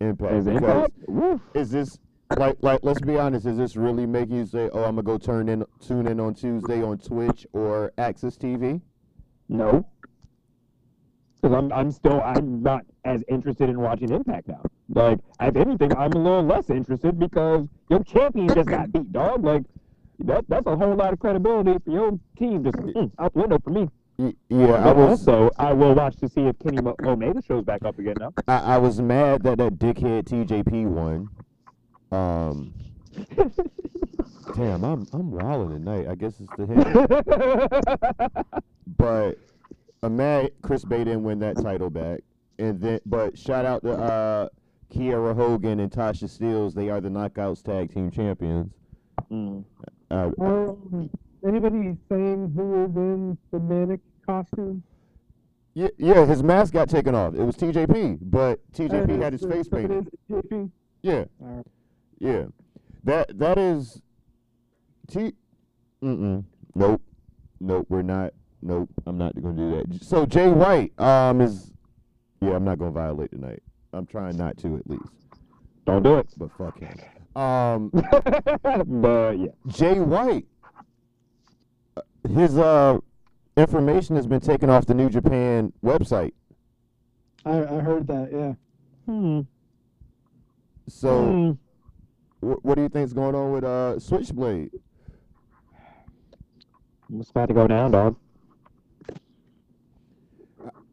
[0.00, 1.40] Impact, Is because Impact?
[1.54, 1.98] Is this
[2.36, 3.46] like like let's be honest?
[3.46, 6.34] Is this really making you say, "Oh, I'm gonna go turn in tune in on
[6.34, 8.80] Tuesday on Twitch or AXS TV"?
[9.48, 9.86] No.
[11.40, 14.62] Because I'm, I'm still, I'm not as interested in watching Impact now.
[14.88, 19.44] Like, if anything, I'm a little less interested because your champion just got beat, dog.
[19.44, 19.62] Like,
[20.20, 23.58] that, that's a whole lot of credibility for your team just mm, out the window
[23.62, 23.88] for me.
[24.48, 27.98] Yeah, I was also, I will watch to see if Kenny Omega shows back up
[27.98, 28.32] again now.
[28.46, 31.28] I, I was mad that that dickhead TJP won.
[32.12, 32.72] Um,
[34.54, 36.06] damn, I'm I'm wilding tonight.
[36.08, 38.46] I guess it's the hit.
[38.96, 39.38] but
[40.04, 42.20] I'm mad Chris Bey didn't win that title back.
[42.60, 44.48] And then, but shout out to uh,
[44.92, 46.74] Kiera Hogan and Tasha Steelz.
[46.74, 48.72] They are the Knockouts Tag Team Champions.
[49.30, 49.64] Mm.
[50.10, 51.10] Uh, Um,
[51.46, 54.82] anybody saying who is in the Manik costume?
[55.74, 57.34] yeah, yeah, his mask got taken off.
[57.34, 60.06] It was TJP, but Uh, TJP had his so- face painted.
[60.08, 60.70] is JP?
[61.02, 61.66] Yeah, Alright.
[62.18, 62.44] yeah.
[63.04, 64.00] That that is
[65.08, 65.32] T.
[66.02, 66.44] Mm-mm.
[66.74, 67.02] Nope.
[67.60, 67.86] Nope.
[67.90, 68.32] We're not.
[68.62, 70.02] nope, I'm not gonna do that.
[70.04, 71.70] So Jay White, um, is
[72.40, 73.62] yeah, I'm not gonna violate tonight.
[73.94, 75.02] I'm trying not to at least,
[75.86, 76.26] Don't do it.
[76.36, 76.98] but fuck him.
[77.40, 77.88] Um,
[79.02, 79.46] but yeah.
[79.68, 80.46] Jay White,
[81.96, 82.98] uh, his uh
[83.56, 86.32] information has been taken off the New Japan website.
[87.44, 88.30] I, I heard that.
[88.32, 88.54] Yeah.
[89.06, 89.40] Hmm.
[90.88, 91.56] So,
[92.40, 92.46] Hmm.
[92.48, 94.70] wh- what do you think is going on with uh Switchblade?
[97.18, 98.16] It's about to go down, dog.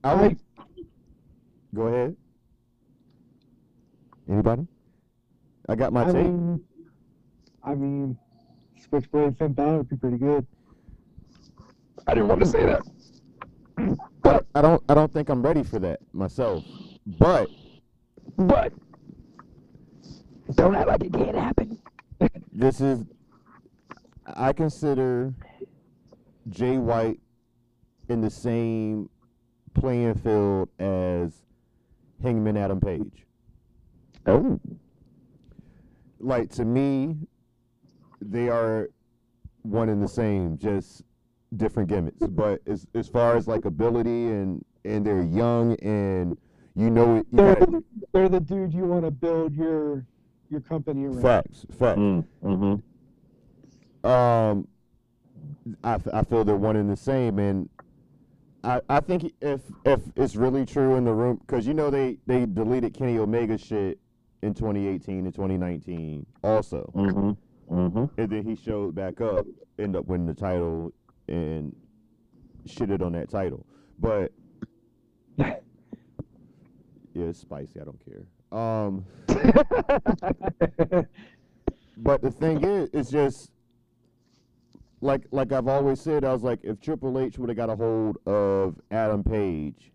[0.03, 0.39] I would,
[1.73, 2.15] go ahead.
[4.31, 4.65] Anybody?
[5.67, 6.15] I got my I take.
[6.25, 6.63] mean,
[7.63, 8.17] I mean,
[8.79, 10.45] Switchblade Finn Balor would be pretty good.
[12.07, 12.81] I didn't want to say that.
[14.23, 16.63] I, I don't I don't think I'm ready for that myself.
[17.05, 17.49] But
[18.37, 18.73] But
[20.55, 21.77] don't act like it can't happen.
[22.53, 23.03] this is
[24.25, 25.33] I consider
[26.49, 27.19] Jay White
[28.09, 29.09] in the same
[29.73, 31.33] playing field as
[32.21, 33.25] Hangman Adam Page.
[34.25, 34.59] Oh.
[36.19, 37.17] Like to me,
[38.21, 38.89] they are
[39.63, 41.03] one and the same, just
[41.57, 42.27] different gimmicks.
[42.27, 46.37] But as as far as like ability and and they're young and
[46.75, 50.05] you know it, you They're, gotta, they're the dude you want to build your
[50.49, 51.21] your company around.
[51.21, 51.99] facts facts.
[51.99, 54.07] Mm, mm-hmm.
[54.07, 54.67] Um,
[55.83, 57.69] I, f- I feel they're one and the same, and
[58.63, 62.17] I I think if if it's really true in the room, because you know they
[62.25, 63.99] they deleted Kenny Omega shit
[64.41, 67.73] in 2018 and 2019 also, Mm-hmm.
[67.73, 68.05] Mm-hmm.
[68.19, 69.45] and then he showed back up,
[69.79, 70.91] end up winning the title
[71.27, 71.73] and
[72.67, 73.65] shitted on that title,
[73.99, 74.31] but
[75.37, 75.55] yeah,
[77.13, 77.79] it's spicy.
[77.79, 78.25] I don't care.
[78.51, 79.05] Um.
[81.97, 83.51] But the thing is, it's just
[85.01, 86.23] like like I've always said.
[86.25, 89.91] I was like, if Triple H would have got a hold of Adam Page,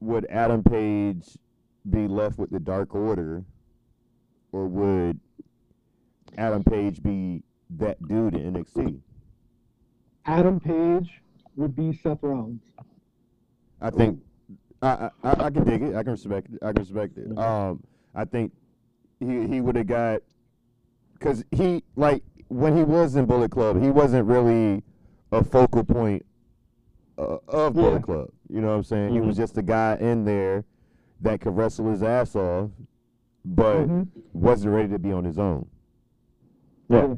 [0.00, 1.38] would Adam Page
[1.90, 3.44] be left with the Dark Order,
[4.52, 5.18] or would
[6.36, 9.00] Adam Page be that dude in NXT?
[10.26, 11.20] Adam Page
[11.56, 12.62] would be Seth Rollins.
[13.80, 14.20] I think
[14.82, 15.94] I, I I can dig it.
[15.94, 16.58] I can respect it.
[16.62, 17.28] I can respect it.
[17.30, 17.38] Mhm.
[17.38, 17.82] Um,
[18.14, 18.52] I think
[19.20, 20.20] he he would have got
[21.14, 24.82] because he like when he was in Bullet Club, he wasn't really
[25.32, 26.24] a focal point
[27.18, 28.28] uh, of Bullet Club.
[28.48, 29.12] You know what I'm saying?
[29.12, 29.26] He Mhm.
[29.26, 30.64] was just a guy in there
[31.20, 32.70] that could wrestle his ass off,
[33.44, 34.08] but Mhm.
[34.32, 35.66] wasn't ready to be on his own.
[36.88, 37.14] Yeah.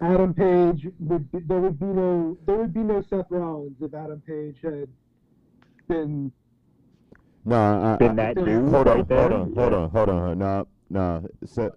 [0.00, 3.94] Adam Page would be, there would be no there would be no Seth Rollins if
[3.94, 4.88] Adam Page had
[5.88, 6.30] been
[7.46, 10.38] No, I, Been I- that dude hold on, right hold on, hold on, hold on.
[10.38, 11.72] No, no, Seth,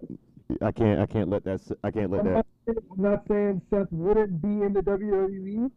[0.62, 2.46] I can't, I can't let that, I can't let I'm that.
[2.66, 5.70] not, I'm not saying Seth wouldn't be in the WWE,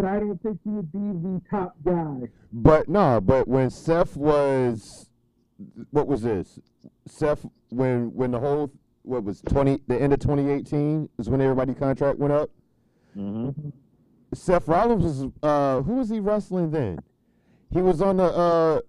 [0.00, 2.28] but I don't think he would be the top guy.
[2.52, 5.10] But no, but when Seth was,
[5.90, 6.58] what was this?
[7.06, 11.74] Seth when when the whole what was twenty the end of 2018 is when everybody
[11.74, 12.50] contract went up.
[13.16, 13.68] Mm-hmm.
[14.32, 16.98] Seth Rollins was uh who was he wrestling then?
[17.70, 18.80] He was on the uh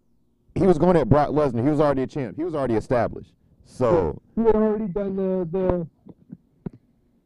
[0.56, 1.63] he was going at Brock Lesnar.
[1.63, 2.38] He was already a champ.
[2.38, 3.34] He was already established.
[3.65, 5.88] So He had already done the the,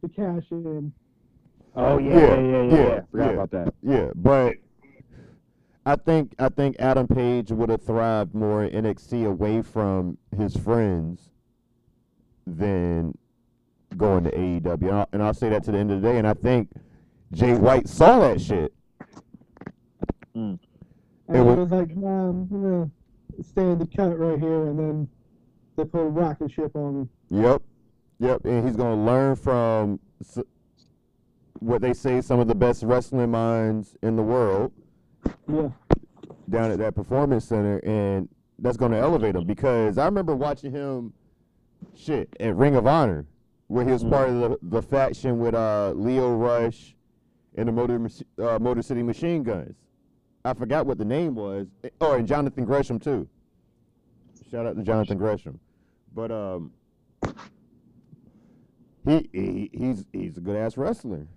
[0.01, 0.91] the cash in.
[1.75, 2.77] Oh yeah, Yeah, yeah, yeah, yeah.
[2.77, 3.31] yeah, Forgot yeah.
[3.33, 3.73] about that.
[3.81, 4.53] yeah, but
[5.85, 10.55] I think I think Adam Page would have thrived more in NXT away from his
[10.55, 11.29] friends
[12.47, 13.17] than
[13.97, 14.81] going to AEW.
[14.81, 16.17] And I'll, and I'll say that to the end of the day.
[16.17, 16.69] And I think
[17.31, 18.73] Jay White saw that shit.
[20.35, 20.59] Mm.
[21.27, 22.89] And It was- was like, nah, I'm gonna
[23.41, 25.07] stay in the cut right here, and then
[25.75, 27.07] they put a rocket ship on me.
[27.29, 27.61] Yep,
[28.19, 28.45] yep.
[28.45, 30.39] And he's gonna learn from s-
[31.59, 34.71] what they say some of the best wrestling minds in the world
[35.47, 35.69] Yeah.
[36.49, 38.29] down at that performance center, and
[38.59, 39.45] that's gonna elevate him.
[39.45, 41.13] Because I remember watching him,
[41.95, 43.25] shit, at Ring of Honor,
[43.67, 46.95] where he was part of the, the faction with uh, Lio Rush
[47.55, 48.07] and the Motor
[48.39, 49.75] uh, Motor City Machine Guns.
[50.43, 51.67] I forgot what the name was.
[51.99, 53.27] Oh, and Jonathan Gresham too.
[54.51, 55.59] Shout out to Jonathan Gresham.
[56.13, 56.71] But um,
[59.07, 61.27] he, he he's he's a good ass wrestler.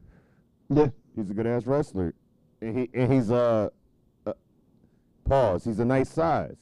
[0.69, 0.89] Yeah.
[1.17, 2.15] He's a good ass wrestler,
[2.61, 3.71] and he and he's uh,
[4.27, 4.33] uh
[5.25, 5.65] pause.
[5.65, 6.57] He's a nice size.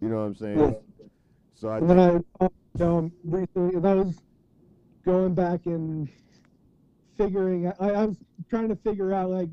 [0.00, 0.58] You know what I'm saying?
[0.58, 0.70] Yeah.
[1.54, 2.48] So I then I,
[2.82, 4.20] um, recently, and I was
[5.04, 6.08] going back and
[7.16, 7.72] figuring.
[7.80, 8.16] I, I was
[8.50, 9.48] trying to figure out, like,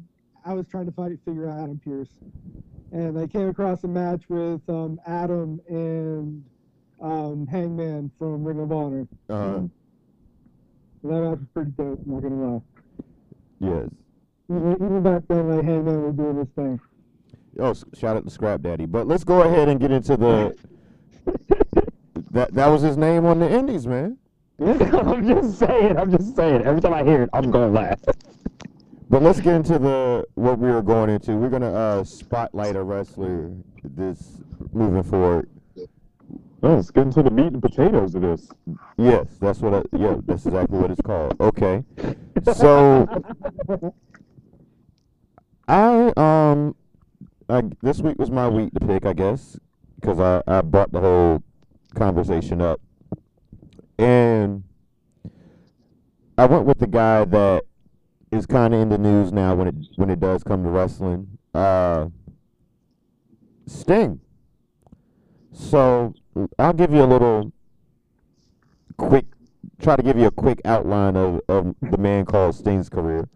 [0.45, 2.10] I was trying to find, figure out Adam Pearce,
[2.91, 6.43] and I came across a match with um, Adam and
[7.01, 9.08] um, Hangman from Ring of Honor.
[9.30, 9.72] uh, And
[11.04, 12.01] that match was pretty dope.
[12.06, 12.62] I'm not gonna lie.
[13.64, 13.88] Yes.
[14.49, 16.80] Even back then, like Hangman was doing this thing.
[17.59, 18.86] Oh, shout out to Scrap Daddy.
[18.86, 20.55] But let's go ahead and get into the.
[22.32, 24.18] that that was his name on the Indies, man.
[24.59, 25.97] I'm just saying.
[25.97, 26.64] I'm just saying.
[26.64, 28.01] Every time I hear it, I'm gonna laugh.
[29.09, 31.38] But let's get into the what we were going into.
[31.38, 33.51] We're gonna uh, spotlight a wrestler
[33.84, 34.41] this
[34.74, 35.49] moving forward.
[36.66, 38.49] Oh, let's get into the meat and potatoes of this.
[38.95, 39.74] Yes, that's what.
[39.74, 41.36] I, yeah, that's exactly what it's called.
[41.41, 41.84] Okay,
[42.53, 43.05] so
[45.68, 46.74] I um,
[47.49, 49.59] I, this week was my week to pick, I guess,
[49.99, 51.43] because I I brought the whole
[51.95, 52.80] conversation up,
[53.99, 54.64] and
[56.38, 57.66] I went with the guy that
[58.32, 61.28] is kind of in the news now when it when it does come to wrestling.
[61.53, 62.07] Uh,
[63.68, 64.22] Sting.
[65.51, 66.14] So
[66.58, 67.52] I'll give you a little
[68.98, 69.26] quick,
[69.82, 73.28] try to give you a quick outline of, of the man called Sting's career.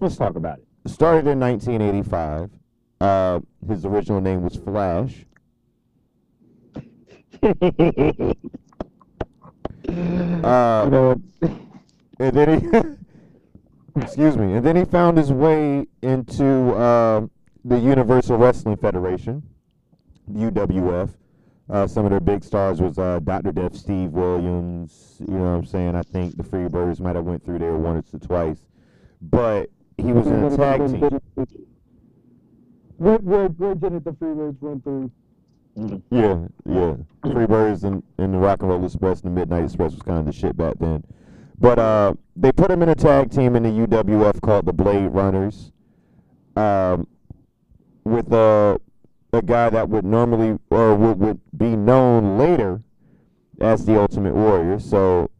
[0.00, 0.90] Let's talk about it.
[0.90, 2.50] Started in 1985.
[3.00, 5.24] Uh, his original name was Flash.
[9.88, 11.22] Uh, you know,
[12.20, 17.26] and then he, excuse me, and then he found his way into uh,
[17.64, 19.42] the Universal Wrestling Federation,
[20.30, 21.10] UWF.
[21.70, 23.52] Uh, some of their big stars was uh, Dr.
[23.52, 25.16] Death, Steve Williams.
[25.20, 25.94] You know what I'm saying?
[25.94, 28.58] I think the Freebirds might have went through there once or twice,
[29.20, 31.20] but he was in a tag team.
[32.96, 35.10] Where, where, where didn't the Freebirds went through?
[36.10, 36.96] Yeah, yeah.
[37.22, 40.26] Freebirds and, and the Rock and Roll Express and the Midnight Express was kind of
[40.26, 41.04] the shit back then.
[41.60, 45.08] But uh, they put him in a tag team in the UWF called the Blade
[45.08, 45.72] Runners,
[46.56, 47.06] um,
[48.04, 48.80] with a
[49.32, 52.82] a guy that would normally or would, would be known later
[53.60, 54.78] as the Ultimate Warrior.
[54.78, 55.30] So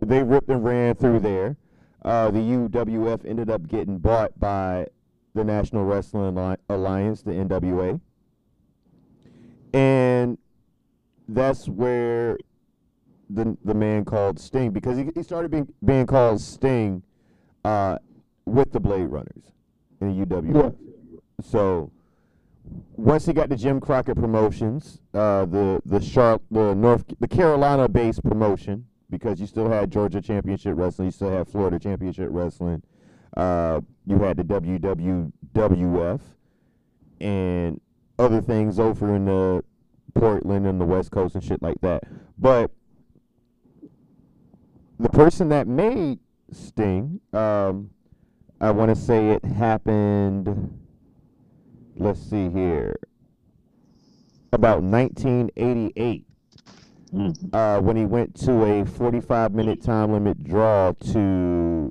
[0.00, 1.56] they ripped and ran through there.
[2.02, 4.86] Uh, the UWF ended up getting bought by
[5.34, 8.00] the National Wrestling Alliance, the NWA
[9.72, 10.38] and
[11.28, 12.38] that's where
[13.30, 17.02] the the man called Sting because he, he started being being called Sting
[17.64, 17.98] uh,
[18.46, 19.52] with the Blade Runners
[20.00, 20.74] in the UWF.
[21.42, 21.92] So
[22.96, 27.88] once he got the Jim Crockett Promotions, uh, the the Char- the North the Carolina
[27.88, 32.82] based promotion because you still had Georgia Championship Wrestling, you still had Florida Championship Wrestling,
[33.36, 36.20] uh, you had the WWWF,
[37.20, 37.80] and
[38.18, 39.64] other things over in the
[40.14, 42.02] Portland and the West Coast and shit like that.
[42.36, 42.70] But
[44.98, 46.18] the person that made
[46.50, 47.90] Sting, um,
[48.60, 50.78] I want to say it happened.
[51.98, 52.96] Let's see here.
[54.52, 56.24] About 1988,
[57.12, 57.54] Mm.
[57.54, 61.90] uh, when he went to a 45 minute time limit draw to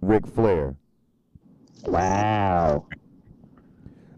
[0.00, 0.76] Ric Flair.
[1.84, 2.86] Wow.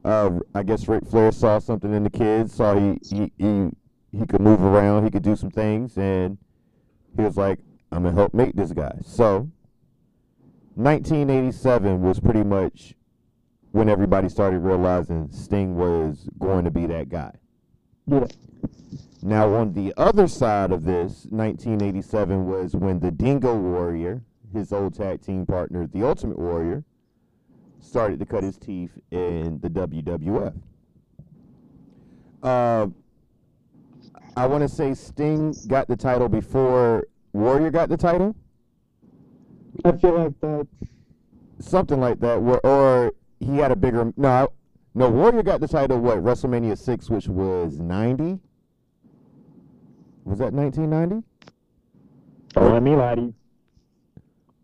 [0.04, 3.70] uh, I guess Ric Flair saw something in the kid, saw he, he he
[4.12, 6.36] he could move around, he could do some things, and
[7.16, 7.58] he was like,
[7.90, 9.48] "I'm gonna help make this guy." So,
[10.74, 12.94] 1987 was pretty much
[13.74, 17.32] when everybody started realizing Sting was going to be that guy.
[18.06, 18.26] Yeah.
[19.20, 24.22] Now, on the other side of this, 1987 was when the Dingo Warrior,
[24.52, 26.84] his old tag team partner, the Ultimate Warrior,
[27.80, 30.54] started to cut his teeth in the WWF.
[32.44, 32.86] Uh,
[34.36, 38.36] I want to say Sting got the title before Warrior got the title,
[39.84, 40.68] I feel like that.
[41.58, 43.12] something like that, or
[43.44, 44.12] he had a bigger.
[44.16, 44.48] No,
[44.94, 48.40] no, Warrior got the title what WrestleMania six, which was 90.
[50.24, 51.26] Was that 1990?
[52.54, 53.34] Don't let me lie to you.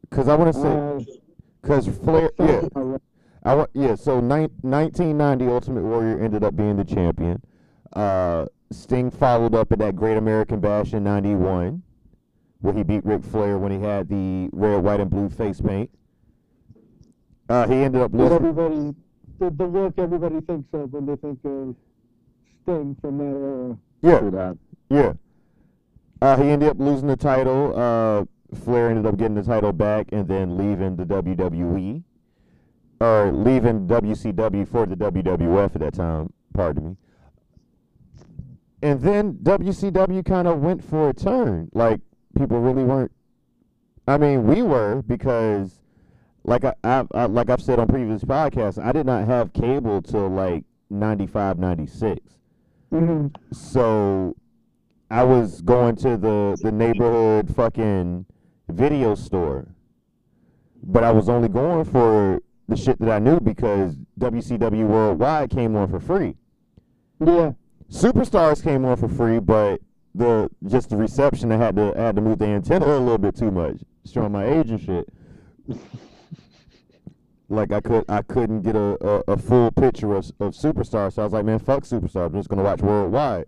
[0.08, 1.16] Because I want to say, Uh,
[1.60, 2.98] because Flair, yeah, uh,
[3.42, 3.94] I want, yeah.
[3.94, 7.42] So nine, 1990, Ultimate Warrior ended up being the champion.
[7.92, 11.82] Uh, Sting followed up at that Great American Bash in '91,
[12.60, 15.90] where he beat Ric Flair when he had the red, white, and blue face paint.
[17.50, 18.36] Uh, he ended up losing.
[18.36, 18.94] everybody,
[19.40, 21.74] the, the look everybody thinks of when they think of
[22.62, 23.76] Sting from that era.
[24.02, 24.58] Yeah, that.
[24.88, 25.12] yeah.
[26.22, 27.74] Uh, he ended up losing the title.
[27.76, 28.24] Uh,
[28.56, 32.04] Flair ended up getting the title back and then leaving the WWE,
[33.00, 36.32] or leaving WCW for the WWF at that time.
[36.54, 36.96] Pardon me.
[38.82, 41.68] And then WCW kind of went for a turn.
[41.74, 42.00] Like
[42.38, 43.10] people really weren't.
[44.06, 45.79] I mean, we were because,
[46.44, 50.02] like I, I, I like I've said on previous podcasts, I did not have cable
[50.02, 52.20] till like 95, 96.
[52.92, 53.28] Mm-hmm.
[53.52, 54.36] So
[55.10, 58.26] I was going to the the neighborhood fucking
[58.68, 59.68] video store
[60.82, 65.76] but I was only going for the shit that I knew because WCW Worldwide came
[65.76, 66.36] on for free.
[67.24, 67.52] Yeah.
[67.90, 69.80] Superstars came on for free, but
[70.14, 73.18] the just the reception I had to I had to move the antenna a little
[73.18, 73.78] bit too much,
[74.10, 75.08] showing my age and shit.
[77.50, 81.22] like I could I couldn't get a, a, a full picture of of Superstar, so
[81.22, 82.26] I was like, man, fuck Superstar.
[82.26, 83.46] I'm just gonna watch Worldwide.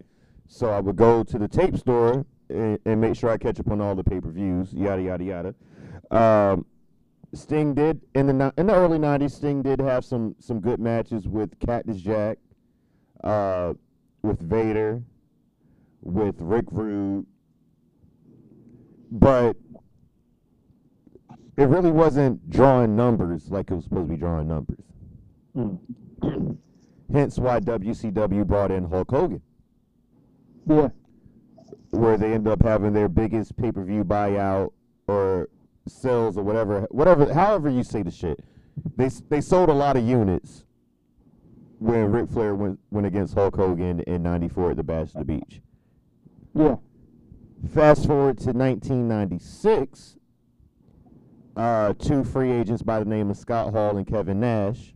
[0.49, 3.71] So I would go to the tape store and, and make sure I catch up
[3.71, 5.55] on all the pay per views, yada yada yada.
[6.11, 6.67] Um,
[7.33, 9.31] Sting did in the in the early '90s.
[9.31, 12.39] Sting did have some some good matches with Cactus Jack,
[13.23, 13.73] uh,
[14.23, 15.01] with Vader,
[16.03, 17.25] with Rick Rude,
[19.13, 19.57] but
[21.57, 24.85] it really wasn't drawing numbers like it was supposed to be drawing numbers.
[25.57, 25.79] Mm.
[27.13, 29.43] Hence why WCW brought in Hulk Hogan,
[30.67, 30.89] Yeah.
[31.91, 34.71] where they end up having their biggest pay per view buyout
[35.09, 35.49] or
[35.87, 38.41] sales or whatever, whatever, however you say the shit.
[38.97, 40.65] They they sold a lot of units
[41.79, 45.25] when Ric Flair went went against Hulk Hogan in '94 at the Bash of the
[45.27, 45.61] Beach.
[46.55, 46.77] Yeah.
[47.75, 50.17] Fast forward to 1996,
[51.57, 54.95] uh, two free agents by the name of Scott Hall and Kevin Nash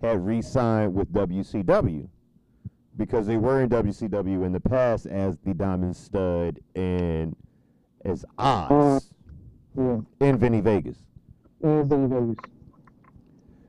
[0.00, 2.08] had re-signed with WCW
[2.96, 7.34] because they were in WCW in the past as the Diamond Stud and
[8.04, 9.14] as Oz
[9.76, 10.00] Yeah.
[10.20, 10.98] in Vinny Vegas.
[11.62, 12.36] And Vinny Vegas.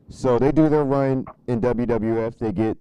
[0.10, 2.38] So they do their run in WWF.
[2.38, 2.78] They get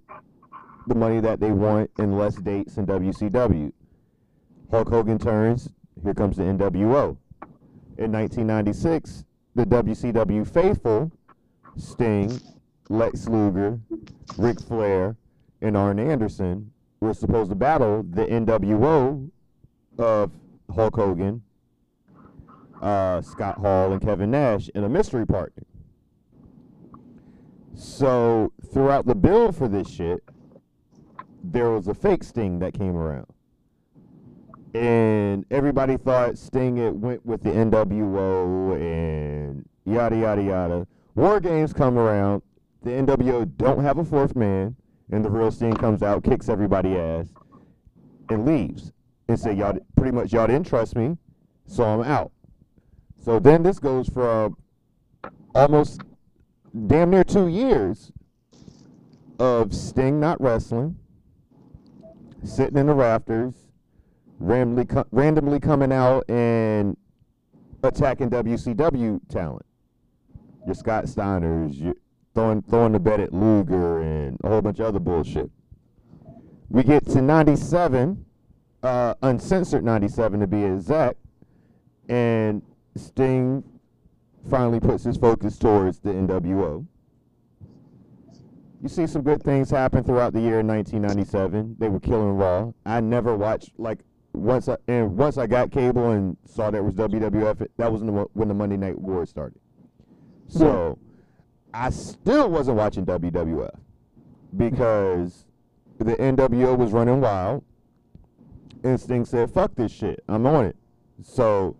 [0.88, 3.72] the money that they want and less dates in WCW.
[4.70, 5.68] Hulk Hogan turns.
[6.02, 7.16] Here comes the NWO.
[7.98, 9.24] In 1996,
[9.54, 11.12] the WCW faithful,
[11.76, 12.40] Sting,
[12.88, 13.78] Lex Luger,
[14.38, 15.16] Ric Flair,
[15.60, 19.30] and Arn Anderson were supposed to battle the NWO
[19.98, 20.32] of
[20.74, 21.42] Hulk Hogan,
[22.80, 25.64] uh, Scott Hall, and Kevin Nash in a mystery partner.
[27.74, 30.22] So throughout the build for this shit,
[31.44, 33.31] there was a fake Sting that came around.
[34.74, 40.86] And everybody thought Sting it went with the NWO and yada yada yada.
[41.14, 42.42] War games come around,
[42.82, 44.74] the NWO don't have a fourth man,
[45.10, 47.28] and the real Sting comes out, kicks everybody ass,
[48.30, 48.92] and leaves.
[49.28, 51.18] And say y'all pretty much y'all didn't trust me,
[51.66, 52.32] so I'm out.
[53.22, 54.56] So then this goes from
[55.22, 56.00] uh, almost
[56.86, 58.10] damn near two years
[59.38, 60.96] of Sting not wrestling,
[62.42, 63.54] sitting in the rafters,
[64.42, 66.96] randomly co- randomly coming out and
[67.82, 69.64] attacking WCW talent.
[70.66, 71.96] Your Scott Steiners, you
[72.34, 75.50] throwing throwing the bet at Luger and a whole bunch of other bullshit.
[76.68, 78.24] We get to '97,
[78.82, 81.18] uh, uncensored '97 to be exact,
[82.08, 82.62] and
[82.96, 83.62] Sting
[84.48, 86.86] finally puts his focus towards the NWO.
[88.82, 91.76] You see some good things happen throughout the year in 1997.
[91.78, 92.72] They were killing Raw.
[92.84, 94.00] I never watched like
[94.32, 97.66] once I and once I got cable and saw there was WWF.
[97.76, 99.60] That was when the, when the Monday Night War started.
[100.48, 100.98] So
[101.72, 103.74] I still wasn't watching WWF
[104.56, 105.46] because
[105.98, 107.64] the NWO was running wild.
[108.84, 110.22] Instinct said, "Fuck this shit.
[110.28, 110.76] I'm on it."
[111.22, 111.76] So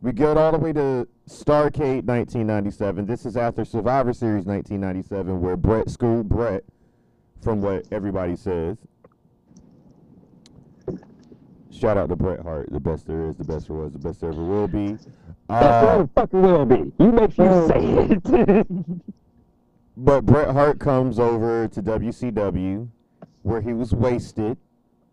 [0.00, 3.06] we get all the way to Starcade 1997.
[3.06, 6.64] This is after Survivor Series 1997, where Bret screwed Bret,
[7.42, 8.78] from what everybody says.
[11.78, 14.20] Shout out to Bret Hart, the best there is, the best there was, the best
[14.20, 14.96] there ever will be.
[15.48, 16.92] Uh, it fucking will be.
[16.98, 18.66] You make sure you say it.
[19.96, 22.88] but Bret Hart comes over to WCW,
[23.42, 24.56] where he was wasted.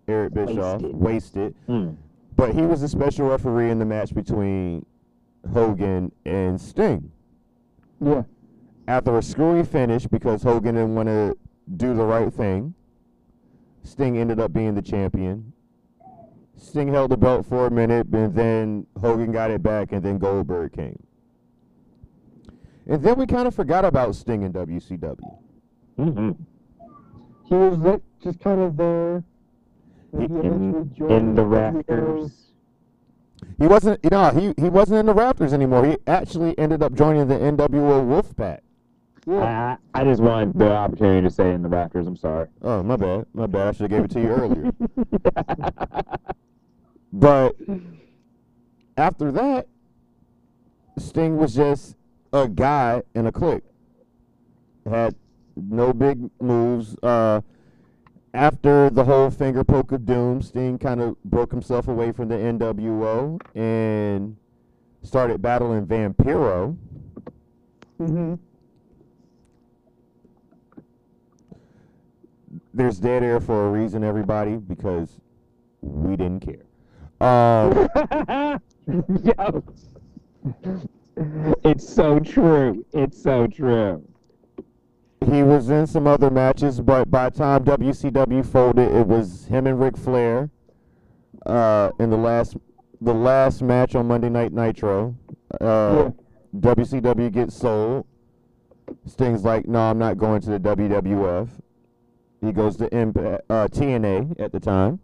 [0.07, 0.95] Eric Bischoff, Wasted.
[0.95, 1.55] wasted.
[1.69, 1.97] Mm.
[2.35, 4.85] But he was a special referee in the match between
[5.53, 7.11] Hogan and Sting.
[8.01, 8.23] Yeah.
[8.87, 11.37] After a screwy finish because Hogan didn't want to
[11.77, 12.73] do the right thing,
[13.83, 15.53] Sting ended up being the champion.
[16.57, 20.17] Sting held the belt for a minute, and then Hogan got it back, and then
[20.17, 20.97] Goldberg came.
[22.87, 25.37] And then we kind of forgot about Sting in WCW.
[25.99, 26.31] Mm-hmm.
[27.45, 29.23] He was like, just kind of there.
[30.11, 32.31] He- he In, in the Raptors.
[33.59, 35.85] He wasn't, you know, he, he wasn't in the Raptors anymore.
[35.85, 38.59] He actually ended up joining the NWO Wolfpack.
[39.27, 39.77] Yeah.
[39.93, 42.07] I, I just wanted the opportunity to say in the Raptors.
[42.07, 42.47] I'm sorry.
[42.61, 43.25] Oh, my bad.
[43.33, 43.67] My bad.
[43.67, 44.71] I should have gave it to you earlier.
[47.15, 47.55] But
[48.97, 49.67] after that,
[50.97, 51.95] Sting was just
[52.33, 53.63] a guy in a clique.
[54.85, 55.15] Had
[55.55, 56.97] no big moves.
[57.01, 57.39] Uh,
[58.33, 62.35] after the whole finger poke of doom, Sting kind of broke himself away from the
[62.35, 64.35] NWO and
[65.01, 66.75] started battling Vampiro.
[67.97, 68.33] Mm-hmm.
[72.73, 75.17] There's dead air for a reason, everybody, because
[75.81, 76.64] we didn't care.
[77.25, 77.89] Um,
[79.23, 79.63] Yo.
[81.63, 82.85] It's so true.
[82.93, 84.07] It's so true.
[85.25, 89.65] he was in some other matches, but by the time WCW folded, it was him
[89.65, 90.51] and Ric Flair
[91.47, 92.57] uh, in the last
[93.01, 95.15] the last match on Monday Night Nitro.
[95.59, 96.11] Uh,
[96.55, 98.05] WCW gets sold.
[99.07, 101.49] Sting's like, no, I'm not going to the WWF.
[102.41, 104.99] He goes to uh, TNA at the time.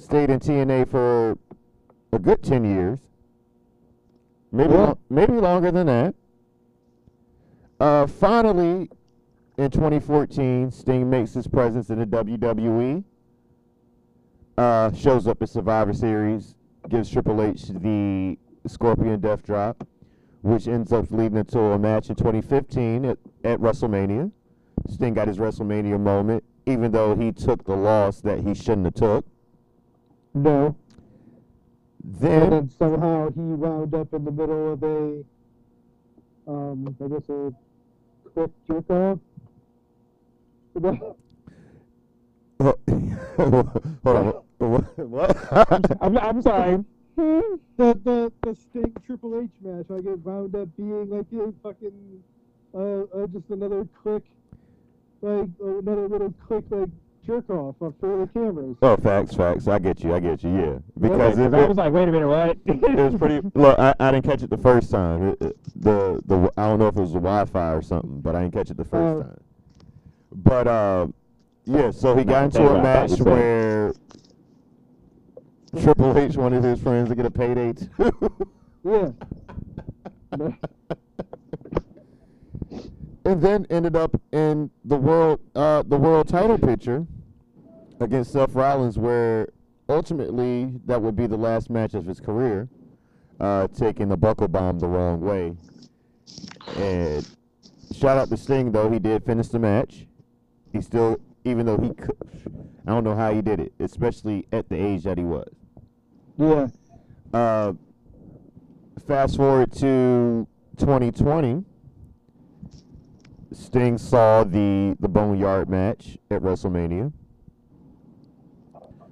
[0.00, 1.36] Stayed in TNA for
[2.12, 2.98] a good 10 years.
[4.50, 4.78] Maybe, Yeah.
[4.86, 6.14] lo- maybe longer than that.
[7.78, 8.90] Uh, finally,
[9.58, 13.04] in 2014, Sting makes his presence in the WWE.
[14.56, 16.54] Uh, shows up at Survivor Series,
[16.88, 19.86] gives Triple H the Scorpion Death Drop,
[20.40, 24.32] which ends up leading into a match in 2015 at, at WrestleMania.
[24.88, 28.94] Sting got his WrestleMania moment, even though he took the loss that he shouldn't have
[28.94, 29.26] took.
[30.34, 30.76] No.
[32.04, 35.24] And Then, then somehow he wound up in the middle of a,
[36.46, 37.52] um, I guess a
[38.32, 39.18] quick jerk off.
[42.60, 44.98] hold on, what?
[44.98, 45.36] what?
[46.02, 46.84] I'm, I'm sorry.
[47.16, 52.22] the the the Sting Triple H match, I get wound up being like a fucking,
[52.74, 54.22] uh, uh just another quick,
[55.22, 56.90] like another little quick like
[57.26, 58.76] jerk off up for the cameras.
[58.82, 59.68] oh, facts, facts.
[59.68, 60.78] I get you, I get you, yeah.
[60.98, 62.56] Because Okay, if 'cause I was like, wait a minute, what?
[62.66, 63.40] it was pretty.
[63.54, 65.28] Look, I, I didn't catch it the first time.
[65.30, 68.34] It, it- the the I don't know if it was the Wi-Fi or something, but
[68.34, 69.22] I didn't catch it the first Oh.
[69.22, 69.40] time.
[70.32, 71.06] But uh,
[71.64, 71.90] yeah.
[71.90, 73.94] So he got into a that's what I thought match where
[75.82, 78.48] Triple H wanted his friends to get a payday too.
[78.84, 79.10] Yeah.
[83.30, 87.06] and then ended up in the world uh, the world title picture
[88.00, 89.48] against Seth Rollins, where
[89.88, 92.68] ultimately that would be the last match of his career,
[93.38, 95.52] uh, taking the buckle bomb the wrong way.
[96.76, 97.28] And
[97.94, 100.08] shout out to Sting though, he did finish the match.
[100.72, 102.16] He still, even though he could,
[102.84, 105.54] I don't know how he did it, especially at the age that he was.
[106.36, 106.66] Yeah.
[107.32, 107.74] Uh,
[109.06, 111.64] fast forward to 2020.
[113.52, 117.12] Sting saw the the Boneyard match at WrestleMania.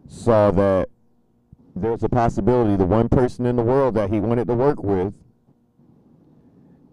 [0.09, 0.89] Saw that
[1.75, 5.15] there's a possibility the one person in the world that he wanted to work with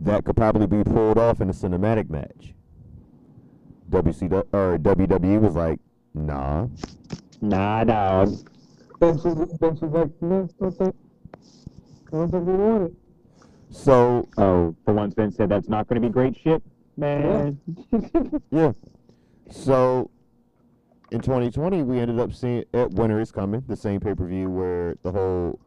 [0.01, 2.53] that could probably be pulled off in a cinematic match.
[3.89, 5.79] WCW or WWE was like,
[6.13, 6.67] nah.
[7.41, 8.29] nah, dog.
[8.99, 10.95] Vince was, Vince was like, no, I don't think,
[12.07, 12.93] I don't think we want it.
[13.69, 16.61] So Oh, for once Vince said that's not going to be great shit,
[16.97, 17.59] man.
[18.51, 18.73] Yeah.
[19.51, 20.09] So
[21.11, 24.49] in 2020, we ended up seeing at Winter is Coming, the same pay per view
[24.49, 25.59] where the whole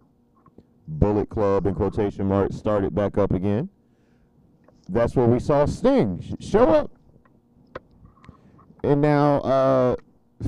[0.87, 3.69] Bullet Club in quotation marks started back up again.
[4.89, 6.91] That's where we saw Sting show up.
[8.83, 9.97] And now, uh,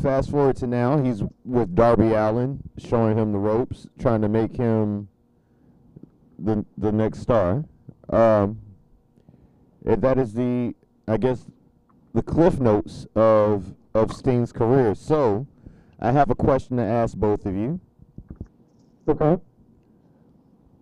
[0.01, 4.57] fast forward to now, he's with Darby Allin, showing him the ropes, trying to make
[4.57, 5.09] him
[6.39, 7.64] the the next star.
[8.09, 8.61] Um,
[9.85, 10.74] that is the,
[11.09, 11.47] I guess,
[12.14, 14.95] the cliff notes of of Sting's career.
[14.95, 15.47] So,
[15.99, 17.81] I have a question to ask both of you.
[19.09, 19.41] Okay.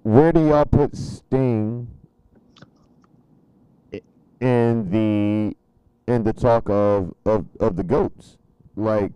[0.03, 1.89] Where do y'all put Sting
[4.41, 5.57] in the
[6.13, 8.39] in the talk of of, of the goats?
[8.77, 9.13] Like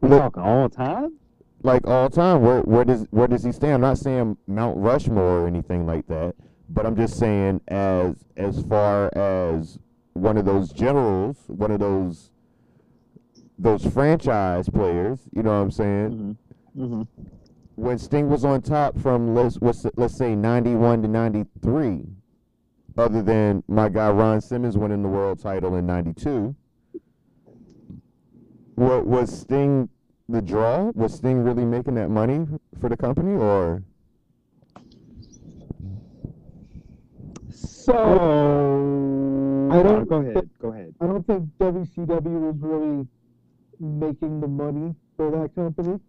[0.00, 1.18] We talking all time?
[1.62, 3.74] like all time, where where does where does he stand?
[3.74, 6.34] I'm not saying Mount Rushmore or anything like that,
[6.68, 9.78] but I'm just saying as as far as
[10.14, 12.30] one of those generals, one of those
[13.58, 16.36] those franchise players, you know what I'm saying?
[16.76, 16.84] Mm-hmm.
[16.84, 17.02] Mm-hmm.
[17.76, 22.02] When Sting was on top from let's let's, let's say 91 to 93,
[22.96, 26.54] other than my guy Ron Simmons winning the world title in 92,
[28.76, 29.88] what was Sting
[30.28, 30.90] the draw?
[30.94, 32.46] Was Sting really making that money
[32.80, 33.82] for the company, or
[37.84, 40.48] So I don't- go ahead.
[40.58, 40.94] Go ahead.
[41.00, 43.06] I don't think WCW was really
[43.78, 46.00] making the money for that company.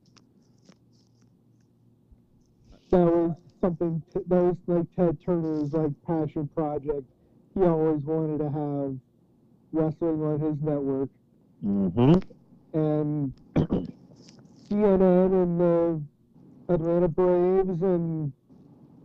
[2.91, 7.03] That was something t- that was like Ted Turner's like passion project.
[7.53, 8.97] He always wanted to have
[9.73, 11.09] wrestling on his network,
[11.65, 12.78] Mm-hmm.
[12.80, 13.34] and
[14.69, 16.01] CNN and the
[16.73, 18.32] Atlanta Braves and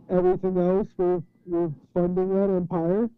[0.09, 3.09] everything else were you're funding that empire,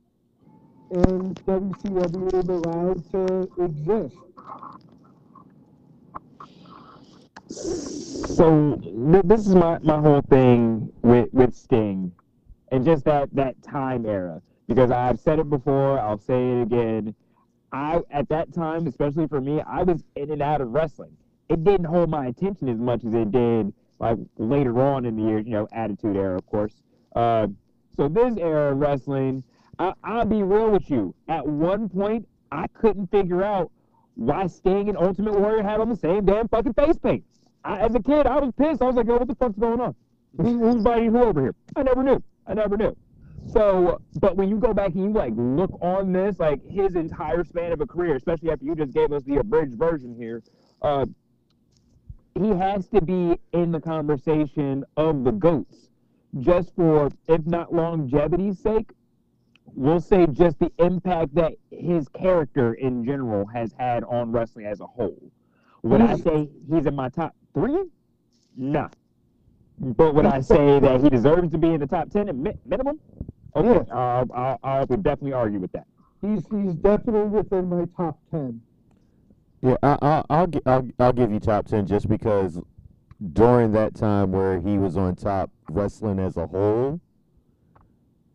[0.89, 4.15] and WCW is allowed to exist.
[8.35, 12.11] So this is my, my whole thing with, with Sting,
[12.71, 14.41] and just that that time era.
[14.67, 17.13] Because I've said it before, I'll say it again.
[17.71, 21.15] I at that time, especially for me, I was in and out of wrestling.
[21.49, 25.23] It didn't hold my attention as much as it did like later on in the
[25.23, 26.73] year, you know, Attitude Era, of course.
[27.15, 27.47] Uh,
[27.95, 29.43] so this era of wrestling,
[29.79, 31.13] I, I'll be real with you.
[31.27, 33.71] At one point, I couldn't figure out
[34.15, 37.23] why Sting and Ultimate Warrior had on the same damn fucking face paint.
[37.63, 38.81] I, as a kid, I was pissed.
[38.81, 39.95] I was like, "Yo, what the fuck's going on?
[40.37, 42.21] Who, who's fighting who over here?" I never knew.
[42.45, 42.95] I never knew.
[43.47, 47.43] So, but when you go back and you like look on this, like his entire
[47.43, 50.43] span of a career, especially after you just gave us the abridged version here,
[50.81, 51.05] uh,
[52.39, 55.89] he has to be in the conversation of the goats,
[56.39, 58.91] just for if not longevity's sake,
[59.75, 64.81] we'll say just the impact that his character in general has had on wrestling as
[64.81, 65.31] a whole.
[65.83, 66.21] Would I hmm.
[66.21, 67.85] say he's in my top three?
[68.55, 68.89] Nah.
[69.79, 72.57] But would I say that he deserves to be in the top ten at mi-
[72.65, 72.99] minimum?
[73.55, 75.85] Okay, I'll, I'll, I would definitely argue with that.
[76.21, 78.61] He's he's definitely within my top ten.
[79.61, 82.59] Yeah, I, I, I'll, gi- I'll I'll give you top ten just because
[83.31, 86.99] during that time where he was on top, wrestling as a whole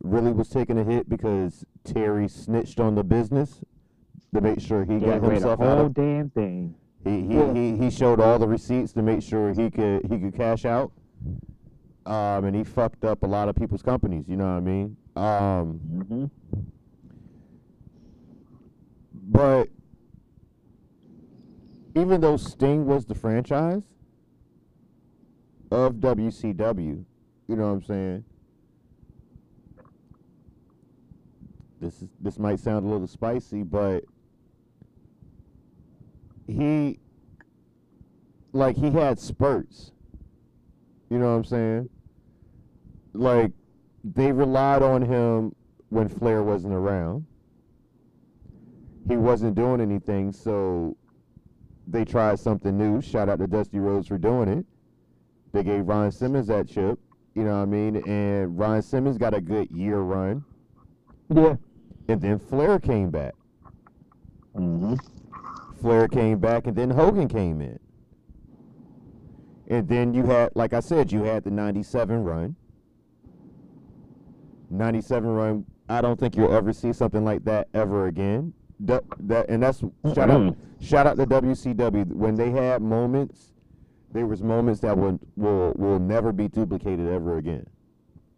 [0.03, 3.61] really was taking a hit because Terry snitched on the business
[4.33, 5.95] to make sure he Gave got himself out whole of.
[5.95, 6.75] damn thing.
[7.05, 7.53] He he, Yeah.
[7.53, 10.93] he he showed all the receipts to make sure he could he could cash out.
[12.07, 14.25] Um, and he fucked up a lot of people's companies.
[14.29, 14.97] You know what I mean?
[15.17, 15.67] Um,
[16.09, 16.25] hmm
[19.31, 19.69] But
[21.95, 23.83] even though Sting was the franchise
[25.71, 27.05] of WCW,
[27.47, 28.25] you know what I'm saying?
[31.81, 34.05] This is this might sound a little spicy, but
[36.47, 36.99] he
[38.53, 39.93] like he had spurts.
[41.11, 41.89] You know what I'm saying?
[43.13, 43.53] Like
[44.03, 45.55] they relied on him
[45.91, 47.27] when Flair wasn't around
[49.09, 50.97] he wasn't doing anything, so
[51.87, 53.01] they tried something new.
[53.01, 54.67] Shout out to Dusty Rhodes for doing it.
[55.53, 56.99] They gave Ron Simmons that chip,
[57.35, 57.97] you know what I mean?
[58.07, 60.45] And Ron Simmons got a good year run.
[61.33, 61.55] Yeah.
[62.09, 63.35] And then Flair came back.
[64.57, 64.95] Mm-hmm.
[65.81, 67.79] Flair came back, and then Hogan came in.
[69.69, 72.57] And then you had, like I said, you had the 97 run.
[74.71, 78.53] 97 run, I don't think you'll ever see something like that ever again.
[78.81, 79.81] That, that and that's
[80.15, 83.53] shout out shout out to WCW when they had moments
[84.13, 87.67] there was moments that will will will never be duplicated ever again.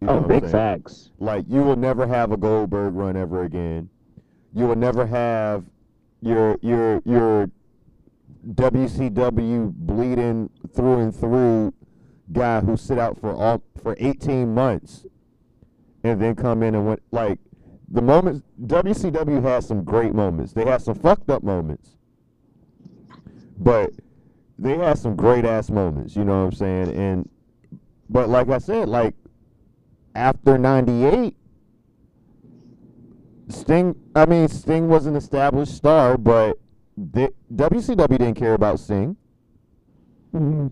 [0.00, 1.10] You oh, know Oh, big facts.
[1.18, 3.88] Like you will never have a Goldberg run ever again.
[4.52, 5.64] You will never have
[6.20, 7.50] your your your
[8.54, 11.74] WCW bleeding through and through
[12.32, 15.04] guy who sit out for all for 18 months
[16.04, 17.38] and then come in and went like
[17.88, 20.52] the moments WCW has some great moments.
[20.52, 21.96] They have some fucked up moments.
[23.58, 23.90] But
[24.60, 26.94] they had some great ass moments, you know what I'm saying?
[26.94, 27.28] And
[28.10, 29.14] but like I said, like
[30.14, 31.34] after 98
[33.48, 36.58] Sting I mean Sting was an established star, but
[36.96, 39.16] the, WCW didn't care about Sting.
[40.34, 40.68] Mm-hmm.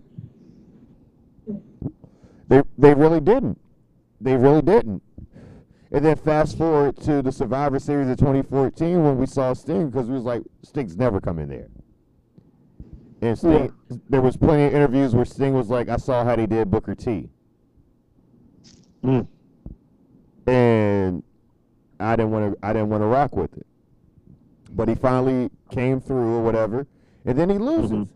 [2.47, 3.59] They they really didn't.
[4.21, 5.01] They really didn't.
[5.91, 10.05] And then fast forward to the Survivor Series of 2014 when we saw Sting because
[10.07, 11.69] we was like Sting's never coming there.
[13.21, 13.73] And Sting,
[14.09, 16.95] there was plenty of interviews where Sting was like, "I saw how they did Booker
[16.95, 17.29] T."
[19.03, 19.27] Mm.
[20.45, 21.23] and
[22.01, 23.65] I didn't want to I didn't want to rock with it.
[24.71, 26.85] But he finally came through or whatever,
[27.25, 27.91] and then he loses.
[27.91, 28.07] Mhm.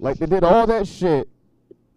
[0.00, 1.28] Like they did all that shit,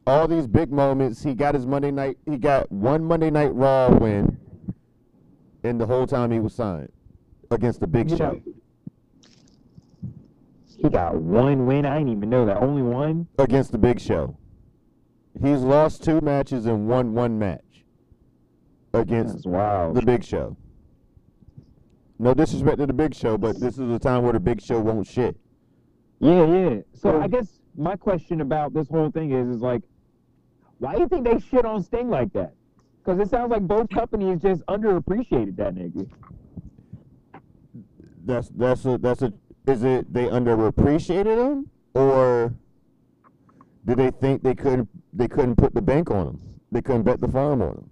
[0.05, 1.23] all these big moments.
[1.23, 2.17] He got his Monday night.
[2.25, 4.37] He got one Monday Night Raw win,
[5.63, 6.91] and the whole time he was signed
[7.49, 8.39] against the Big Show.
[10.77, 11.85] He got one win.
[11.85, 12.57] I didn't even know that.
[12.57, 13.27] Only one.
[13.39, 14.37] Against the Big Show.
[15.41, 17.61] He's lost two matches and won one match
[18.93, 20.55] against the Big Show.
[22.19, 24.79] No disrespect to the Big Show, but this is a time where the Big Show
[24.79, 25.35] won't shit.
[26.19, 26.75] Yeah, yeah.
[26.93, 27.21] So.
[27.21, 29.83] I guess my question about this whole thing is, is like,
[30.79, 32.53] why do you think they shit on Sting like that?
[33.03, 36.09] Because it sounds like both companies just underappreciated that nigga.
[38.25, 39.31] That's that's a that's a
[39.67, 42.53] is it they underappreciated him or
[43.85, 46.39] did they think they couldn't they couldn't put the bank on him?
[46.71, 47.89] They couldn't bet the farm on him.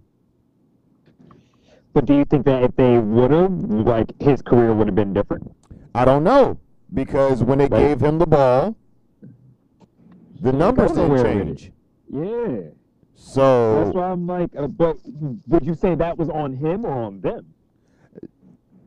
[1.94, 5.14] But do you think that if they would have, like, his career would have been
[5.14, 5.50] different?
[5.96, 6.60] I don't know
[6.94, 8.76] because when they gave him the ball,
[10.42, 11.58] the numbers didn't nowhere with it.
[11.58, 11.72] change.
[12.10, 12.58] Yeah.
[13.16, 14.98] So That's why I'm like, uh, but
[15.48, 17.46] would you say that was on him or on them?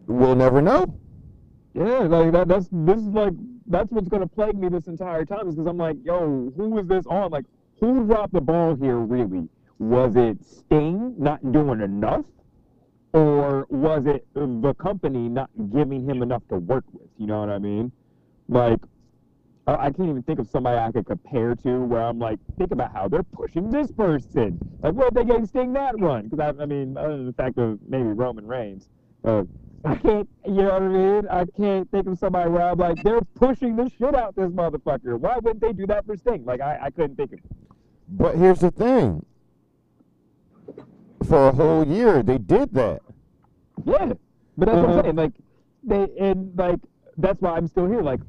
[0.07, 0.95] we'll never know.
[1.79, 3.35] Yeah, like that, that's this is like
[3.69, 6.89] that's what's gonna plague me this entire time is because I'm like, yo, who is
[6.89, 7.31] this on?
[7.31, 7.45] Like,
[7.79, 8.97] who dropped the ball here?
[8.97, 9.49] Really?
[9.79, 12.25] Was it Sting not doing enough,
[13.13, 17.09] or was it the company not giving him enough to work with?
[17.17, 17.93] You know what I mean?
[18.49, 18.81] Like,
[19.69, 22.93] I can't even think of somebody I could compare to where I'm like, think about
[22.93, 24.59] how they're pushing this person.
[24.83, 26.27] Like, what if they gave Sting that one?
[26.27, 28.89] Because I, I mean, other than the fact of maybe Roman Reigns,
[29.25, 29.45] uh,
[29.85, 31.29] I can't, you know what I mean?
[31.29, 35.19] I can't think of somebody where I'm like, they're pushing the shit out this motherfucker.
[35.19, 36.45] Why wouldn't they do that for Sting?
[36.45, 37.39] Like, I, I couldn't think of.
[37.39, 37.45] it.
[38.09, 39.25] But here's the thing.
[41.27, 43.01] For a whole year, they did that.
[43.85, 44.13] Yeah,
[44.57, 44.99] but that's what Uh-huh.
[44.99, 45.17] I'm saying.
[45.17, 45.33] Like,
[45.85, 46.81] they and like
[47.17, 48.03] that's why I'm still here.
[48.03, 48.21] Like,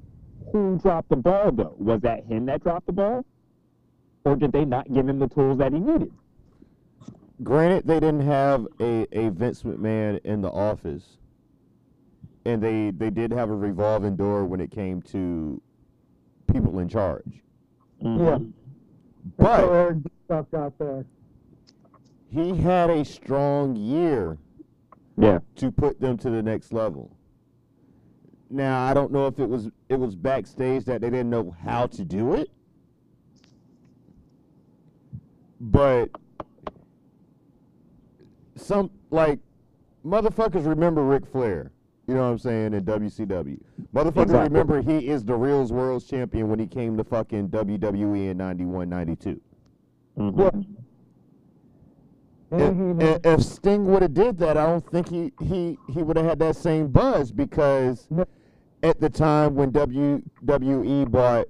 [0.51, 1.75] who dropped the ball though?
[1.77, 3.25] Was that him that dropped the ball,
[4.25, 6.11] or did they not give him the tools that he needed?
[7.41, 11.18] Granted, they didn't have a, a Vince McMahon in the office,
[12.49, 15.61] and they they did have a revolving door when it came to
[16.51, 17.43] people in charge.
[18.03, 18.25] Mm-hmm.
[18.25, 18.37] Yeah.
[19.37, 19.97] But So Eric
[20.51, 21.05] got there.
[22.31, 24.37] he had a strong year
[25.17, 25.39] Yeah.
[25.57, 27.15] to put them to the next level.
[28.49, 31.85] Now I don't know if it was it was backstage that they didn't know how
[31.87, 32.49] to do it,
[35.59, 36.09] but
[38.55, 39.39] some like
[40.05, 41.71] motherfuckers remember Ric Flair.
[42.09, 43.59] You know what I'm saying in WCW.
[43.93, 44.59] Motherfucker, Exactly.
[44.59, 48.89] remember he is the Reals World's Champion when he came to fucking WWE in 91,
[48.89, 49.39] 92.
[50.17, 50.39] Mhm.
[50.39, 50.49] Yeah.
[52.57, 53.01] If, Mhm.
[53.03, 56.25] if- if Sting would have did that, I don't think he he he would have
[56.25, 58.25] had that same buzz because No.
[58.81, 61.45] at the time when WWE bought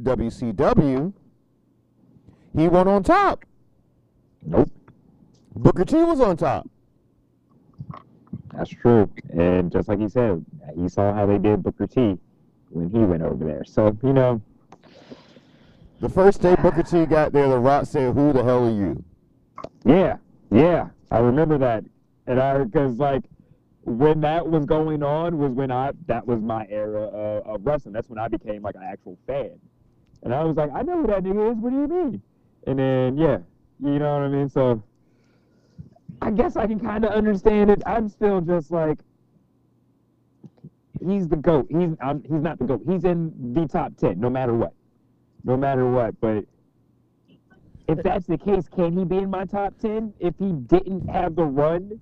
[0.00, 1.12] WCW,
[2.56, 3.44] he went on top.
[4.46, 4.70] Nope.
[5.56, 6.68] Booker T was on top.
[8.56, 9.10] That's true.
[9.30, 10.44] And just like he said,
[10.76, 12.18] he saw how they did Booker T
[12.70, 13.64] when he went over there.
[13.64, 14.40] So you know,
[16.00, 19.02] The first day Booker T got there, The Rock said, "Who the hell are you?"
[19.84, 20.18] Yeah,
[20.50, 21.84] yeah, I remember that,
[22.26, 23.24] and I because like
[23.84, 27.92] when that was going on was when I that was my era of, of wrestling.
[27.94, 29.58] That's when I became like an actual fan,
[30.22, 31.58] and I was like, I know who that nigga is.
[31.58, 32.22] What do you mean?
[32.66, 33.38] And then yeah,
[33.80, 34.48] you know what I mean.
[34.48, 34.82] So
[36.24, 37.82] I guess I can kind of understand it.
[37.86, 38.98] I'm still just like.
[41.04, 41.66] He's the goat.
[41.68, 42.82] He's I'm, he's not the goat.
[42.88, 44.72] He's in the top ten, no matter what,
[45.44, 46.18] no matter what.
[46.18, 46.44] But
[47.88, 51.36] if that's the case, can he be in my top ten if he didn't have
[51.36, 52.00] the run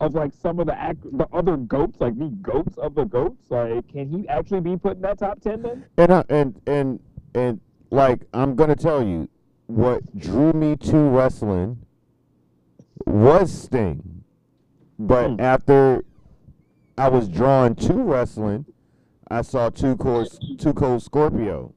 [0.00, 3.50] of like some of the act, the other goats, like the goats of the goats?
[3.50, 5.84] Like, can he actually be put in that top ten then?
[5.98, 7.00] And I, and and
[7.34, 7.60] and
[7.90, 9.28] like I'm gonna tell you,
[9.66, 11.83] what drew me to wrestling
[13.06, 14.24] was Sting,
[14.98, 15.40] but Hmm.
[15.40, 16.04] after
[16.96, 18.66] I was drawn to wrestling,
[19.30, 20.28] I saw Two Cold
[20.58, 21.72] Two Cold Scorpio,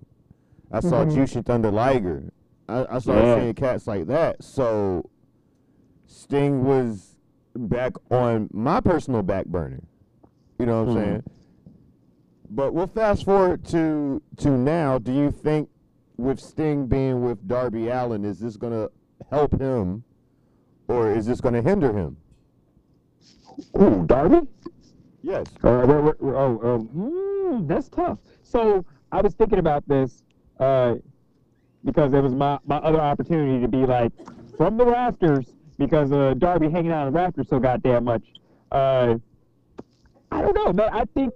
[0.71, 1.11] I saw Mhm.
[1.13, 2.31] Jushin Thunder Liger,
[2.69, 3.39] I, I started Yeah.
[3.39, 4.43] seeing cats like that.
[4.43, 5.09] So
[6.05, 7.15] Sting was
[7.55, 9.81] back on my personal back burner.
[10.59, 10.99] You know what I'm Mhm.
[10.99, 11.23] saying?
[12.49, 14.99] But we'll fast forward to to now.
[14.99, 15.69] Do you think
[16.17, 18.89] with Sting being with Darby Allin, is this gonna
[19.29, 20.03] help him,
[20.87, 22.17] or is this gonna hinder him?
[23.79, 24.47] Ooh, Darby?
[25.21, 25.47] Yes.
[25.63, 28.19] Uh, oh, um, hmm, that's tough.
[28.43, 30.23] So I was thinking about this
[30.59, 30.95] uh,
[31.83, 34.11] because it was my, my other opportunity to be like
[34.57, 38.23] from the rafters because uh, Darby hanging out on the rafters so goddamn much.
[38.71, 39.15] Uh,
[40.31, 40.89] I don't know, man.
[40.91, 41.33] I think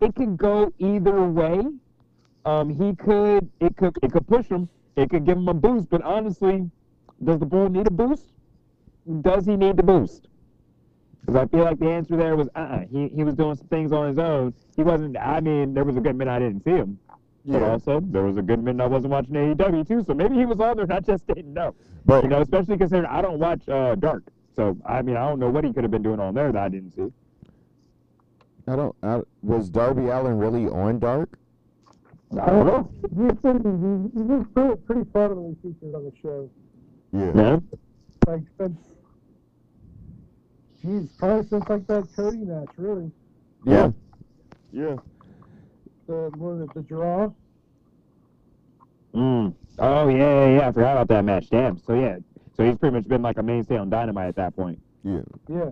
[0.00, 1.62] it could go either way.
[2.44, 4.68] Um, he could it could it could push him.
[4.96, 5.88] It could give him a boost.
[5.90, 6.70] But honestly,
[7.22, 8.24] does the bull need a boost?
[9.22, 10.28] Does he need the boost?
[11.20, 12.80] Because I feel like the answer there was, uh-uh.
[12.90, 14.54] He, he was doing some things on his own.
[14.76, 16.98] He wasn't, I mean, there was a good minute I didn't see him.
[17.44, 17.70] But Yeah.
[17.70, 20.60] also, there was a good minute I wasn't watching AEW too, so maybe he was
[20.60, 21.74] on there and I just didn't know.
[22.06, 24.24] But You know, especially considering I don't watch uh, Dark.
[24.56, 26.62] So, I mean, I don't know what he could have been doing on there that
[26.62, 27.12] I didn't see.
[28.66, 28.94] I don't.
[29.02, 31.38] I, was Darby Allin really on Dark?
[32.40, 32.90] I don't know.
[33.02, 36.48] He's been, pretty, pretty prominently featured on the show.
[37.12, 37.32] Yeah.
[37.32, 37.68] Man.
[38.30, 38.78] Like since,
[40.80, 43.10] geez, probably since like that Cody match, really.
[43.64, 43.90] Yeah.
[44.70, 44.96] Yeah.
[46.06, 47.32] The what was it, the draw.
[49.12, 49.52] Mm.
[49.80, 50.68] Oh, yeah, yeah, yeah.
[50.68, 51.50] I forgot about that match.
[51.50, 51.76] Damn.
[51.78, 52.18] So, yeah.
[52.56, 54.80] So he's pretty much been like a mainstay on Dynamite at that point.
[55.02, 55.22] Yeah.
[55.48, 55.70] Yeah.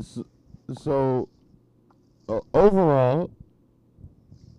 [0.00, 0.24] So,
[0.72, 1.28] so
[2.26, 3.30] uh, overall,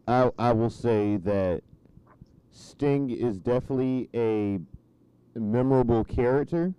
[0.08, 1.64] I I will say that
[2.52, 4.60] Sting is definitely a
[5.40, 6.76] memorable character.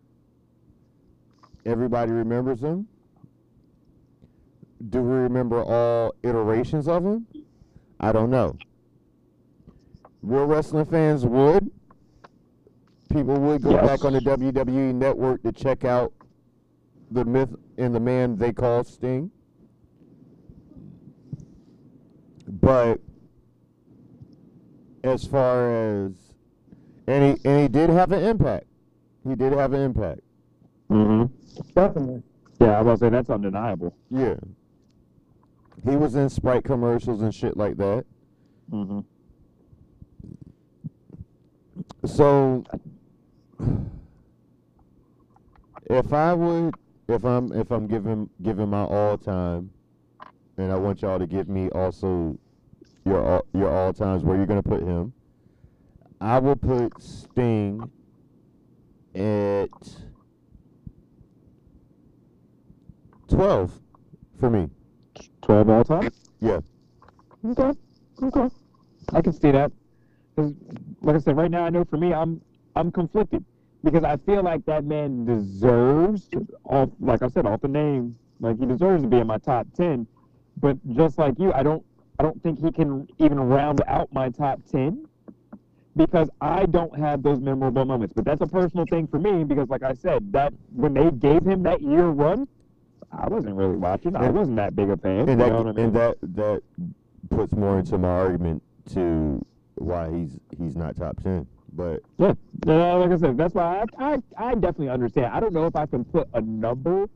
[1.66, 2.86] Everybody remembers him.
[4.90, 7.26] Do we remember all iterations of him?
[8.00, 8.56] I don't know.
[10.22, 11.70] Real wrestling fans would.
[13.10, 13.86] People would go Yes.
[13.86, 16.12] back on the WWE network to check out
[17.10, 19.30] the myth and the man they call Sting.
[22.48, 23.00] But
[25.02, 26.12] as far as
[27.06, 28.66] and he and he did have an impact.
[29.26, 30.20] He did have an impact.
[30.90, 31.43] Mm-hmm.
[31.74, 32.22] Definitely.
[32.60, 33.94] Yeah, I was gonna say that's undeniable.
[34.10, 34.36] Yeah.
[35.88, 38.04] He was in Sprite commercials and shit like that.
[38.70, 39.00] Mm-hmm.
[42.06, 42.64] So
[45.90, 46.74] if I would
[47.08, 49.70] if I'm if I'm giving giving my all time
[50.56, 52.38] and I want y'all to give me also
[53.04, 55.12] your all, your all times where you're gonna put him,
[56.20, 57.90] I will put Sting
[59.14, 59.68] at
[63.34, 63.72] twelve
[64.38, 64.68] for me.
[65.42, 66.10] Twelve all time.
[66.40, 66.60] Yeah.
[67.44, 67.78] Okay.
[68.22, 68.54] Okay.
[69.12, 69.72] I can see that.
[71.02, 72.40] like I said, right now I know for me, I'm
[72.76, 73.44] I'm conflicted
[73.82, 76.28] because I feel like that man deserves,
[76.64, 79.66] off like I said, off the name, like he deserves to be in my top
[79.76, 80.06] ten.
[80.60, 81.84] But just like you, I don't
[82.18, 85.06] I don't think he can even round out my top ten
[85.96, 88.14] because I don't have those memorable moments.
[88.14, 91.44] But that's a personal thing for me because, like I said, that when they gave
[91.44, 92.48] him that year run,
[93.12, 94.16] I wasn't really watching.
[94.16, 95.28] I wasn't that big a fan.
[95.28, 95.78] And that I mean?
[95.78, 96.62] and that that
[97.30, 99.44] puts more into my argument to
[99.76, 101.46] why he's he's not top ten.
[101.72, 102.34] But Yeah,
[102.66, 105.26] uh, like I said, that's why I, I I definitely understand.
[105.32, 107.08] I don't know if I can put a number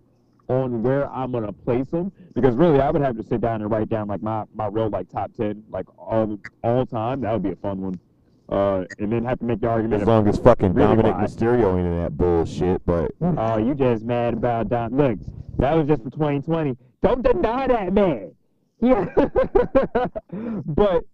[0.48, 3.70] on where I'm gonna place him because really I would have to sit down and
[3.70, 7.20] write down like my my real like top ten like all all time.
[7.20, 8.00] That would be a fun one.
[8.48, 10.00] Uh, and then have to make the argument.
[10.00, 11.24] as long as fucking Really Dominik why?
[11.24, 14.96] Mysterio ain't in that bullshit, but Oh, you just mad about Don?
[14.96, 15.18] Look,
[15.58, 16.76] that was just for 2020.
[17.02, 18.32] Don't deny that man.
[18.80, 19.04] Yeah,
[20.64, 21.04] but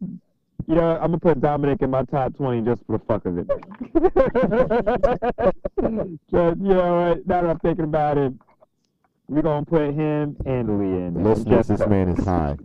[0.67, 3.39] you know, I'm gonna put Dominik in my top 20 just for the fuck of
[3.39, 3.47] it.
[6.31, 7.27] just, you know what?
[7.27, 8.33] Now that I'm thinking about it,
[9.29, 11.25] we're gonna put him and Lee in.
[11.25, 12.57] listeners, just this man is high.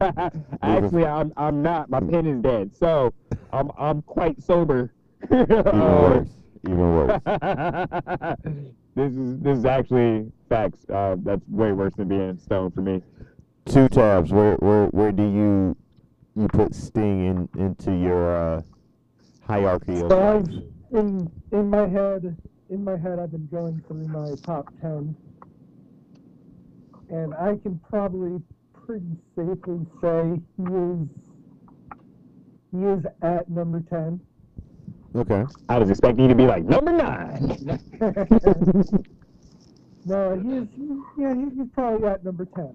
[0.62, 1.90] Actually, I'm I'm not.
[1.90, 3.12] My pen is dead, so
[3.52, 4.92] I'm I'm quite sober.
[5.32, 6.28] Even Uh, worse.
[6.64, 7.20] Even worse.
[8.94, 10.88] this is this is actually facts.
[10.88, 13.02] Uh, that's way worse than being stoned for me.
[13.66, 14.32] Two tabs.
[14.32, 15.76] Where where where do you
[16.36, 18.62] you put Sting in into your uh,
[19.40, 20.48] hierarchy of So I've
[20.96, 22.36] in in my head
[22.70, 25.16] in my head I've been going through my top ten,
[27.08, 28.40] and I can probably
[28.88, 29.04] pretty
[29.36, 30.98] safely say he is
[32.72, 34.18] he is at number ten.
[35.14, 35.44] Okay.
[35.68, 37.58] I was expecting you to be like number nine.
[40.06, 40.68] no, he is
[41.18, 42.74] yeah he's probably at number ten.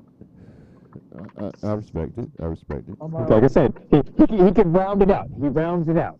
[1.39, 2.29] I, I, I respect it.
[2.39, 2.95] I respect it.
[3.01, 5.29] On my like I said, he, he, can- he can round it out.
[5.41, 6.19] He rounds it out.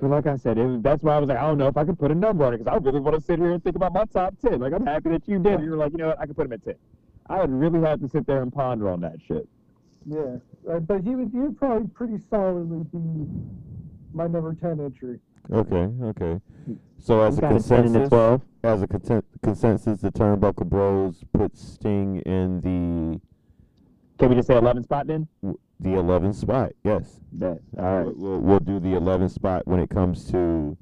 [0.00, 1.84] But like I said, it that's why I was like, I don't know if I
[1.84, 3.76] could put a number on it because I really want to sit here and think
[3.76, 4.58] about my top ten.
[4.58, 5.60] Like I'm happy that you did.
[5.60, 6.74] You were like, you know what, I can put him at ten.
[7.28, 9.48] I would really have to sit there and ponder on that shit.
[10.06, 10.36] Yeah,
[10.70, 13.26] uh, but he would he would probably pretty solidly be
[14.12, 15.18] my number ten entry.
[15.52, 15.88] Okay.
[16.02, 16.40] Okay.
[16.98, 20.66] So as a Got a 10 and a consensus, as a consen- consensus, the Turnbuckle
[20.66, 23.20] Bros put Sting in the
[24.18, 25.28] Can we just say 11 spot then?
[25.80, 26.72] the eleven spot.
[26.84, 27.20] Yes.
[27.32, 27.58] Bet.
[27.78, 28.16] All right.
[28.16, 30.76] We'll, we'll do the eleven spot when it comes to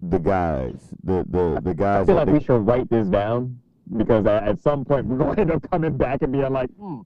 [0.00, 0.88] the guys.
[1.04, 2.02] The the the guys.
[2.02, 2.06] I guys.
[2.06, 3.58] feel like they- we should write this down
[3.96, 6.70] because at, at some point we're going to end up coming back and being like,
[6.70, 7.00] hmm,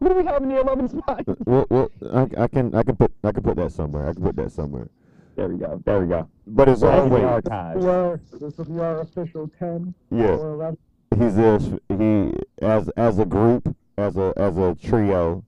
[0.00, 1.24] who do we have in the 11th spot?
[1.46, 4.08] well, well, I, I can I can put I can put that somewhere.
[4.08, 4.88] I can put that somewhere.
[5.36, 5.80] There we go.
[5.84, 6.28] There we go.
[6.46, 7.84] But as Right in the always, archives.
[7.84, 10.70] We are this will be our official ten yeah,
[11.16, 12.32] he's this he
[12.62, 15.44] as as a group as a as a trio,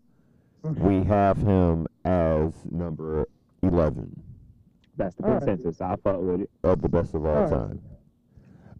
[0.63, 3.27] we have him as number
[3.63, 4.23] 11
[4.97, 5.39] That's the All right.
[5.43, 5.81] consensus.
[5.81, 6.51] I fuck with it.
[6.65, 7.51] of the best of all Alright.
[7.51, 7.81] time.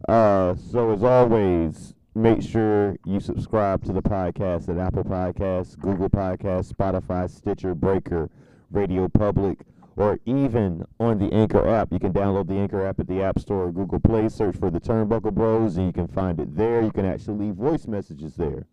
[0.09, 6.09] Uh, so as always, make sure you subscribe to the podcast at Apple Podcasts, Google
[6.09, 8.29] Podcasts, Spotify, Stitcher, Breaker,
[8.71, 9.59] Radio Public,
[9.95, 11.91] or even on the Anchor app.
[11.91, 14.29] You can download the Anchor app at the App Store or Google Play.
[14.29, 16.81] Search for the Turnbuckle Bros, and you can find it there.
[16.81, 18.65] You can actually leave voice messages there.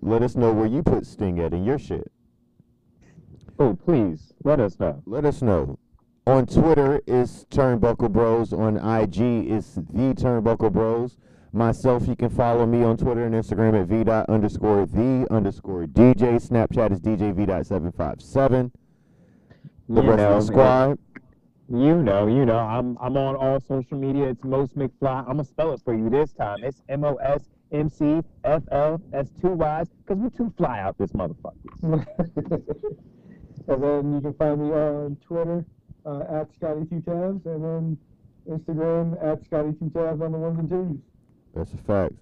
[0.00, 2.10] Let us know where you put Sting at in your shit.
[3.58, 5.02] Oh, please let us know.
[5.06, 5.78] let us know.
[6.26, 8.54] On Twitter, it's Turnbuckle Bros.
[8.54, 11.18] On IG, it's the Turnbuckle Bros.
[11.52, 15.84] Myself, you can follow me on Twitter and Instagram at v dot underscore the underscore
[15.84, 16.40] DJ.
[16.40, 18.72] Snapchat is DJ v dot seven five seven.
[19.86, 20.98] The You rest know, of the squad.
[21.68, 24.28] You know, you know, I'm I'm on all social media.
[24.28, 25.20] It's Most McFly.
[25.20, 26.64] I'm gonna spell it for you this time.
[26.64, 30.80] It's M O S M C F L S two Y's because we're too fly
[30.80, 31.52] out this motherfucker.
[33.68, 35.66] and then you can find me on Twitter
[36.04, 37.98] uh, at Scotty Two Tabs, and then
[38.48, 40.98] Instagram at Scotty Two Tabs on the ones and twos.
[41.54, 42.14] That's a fact.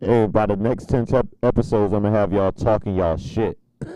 [0.00, 3.58] And by the next 10 tep- episodes, I'm going to have y'all talking y'all shit.
[3.84, 3.92] y'all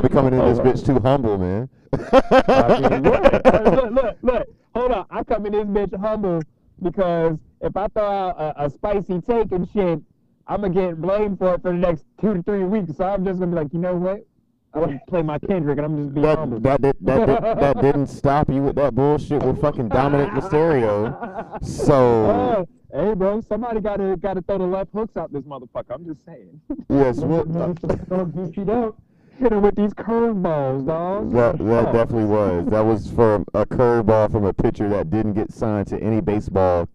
[0.00, 1.68] be coming in this bitch too humble, man.
[1.92, 4.48] Look, look, look.
[4.74, 5.06] Hold on.
[5.10, 6.42] I come in this bitch humble
[6.82, 10.00] because if I throw out a, a spicy take and shit,
[10.46, 12.96] I'm gonna get blamed for it for the next two to three weeks.
[12.96, 14.26] So I'm just gonna be like, you know what?
[14.74, 16.60] I'm gonna play my Kendrick and I'm just be humble.
[16.60, 21.64] that, that, that, did, that didn't stop you with that bullshit with fucking Dominik Mysterio.
[21.64, 22.64] So, Uh,
[23.06, 25.90] hey, bro, somebody gotta gotta throw the left hooks out this motherfucker.
[25.90, 26.60] I'm just saying.
[26.90, 28.94] yes, what, Don't Gucci.
[29.38, 31.30] Hit him with these curveballs, dog.
[31.32, 32.66] that, that definitely was.
[32.66, 36.88] That was from a curveball from a pitcher that didn't get signed to any baseball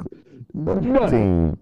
[0.53, 1.09] None.
[1.09, 1.57] team.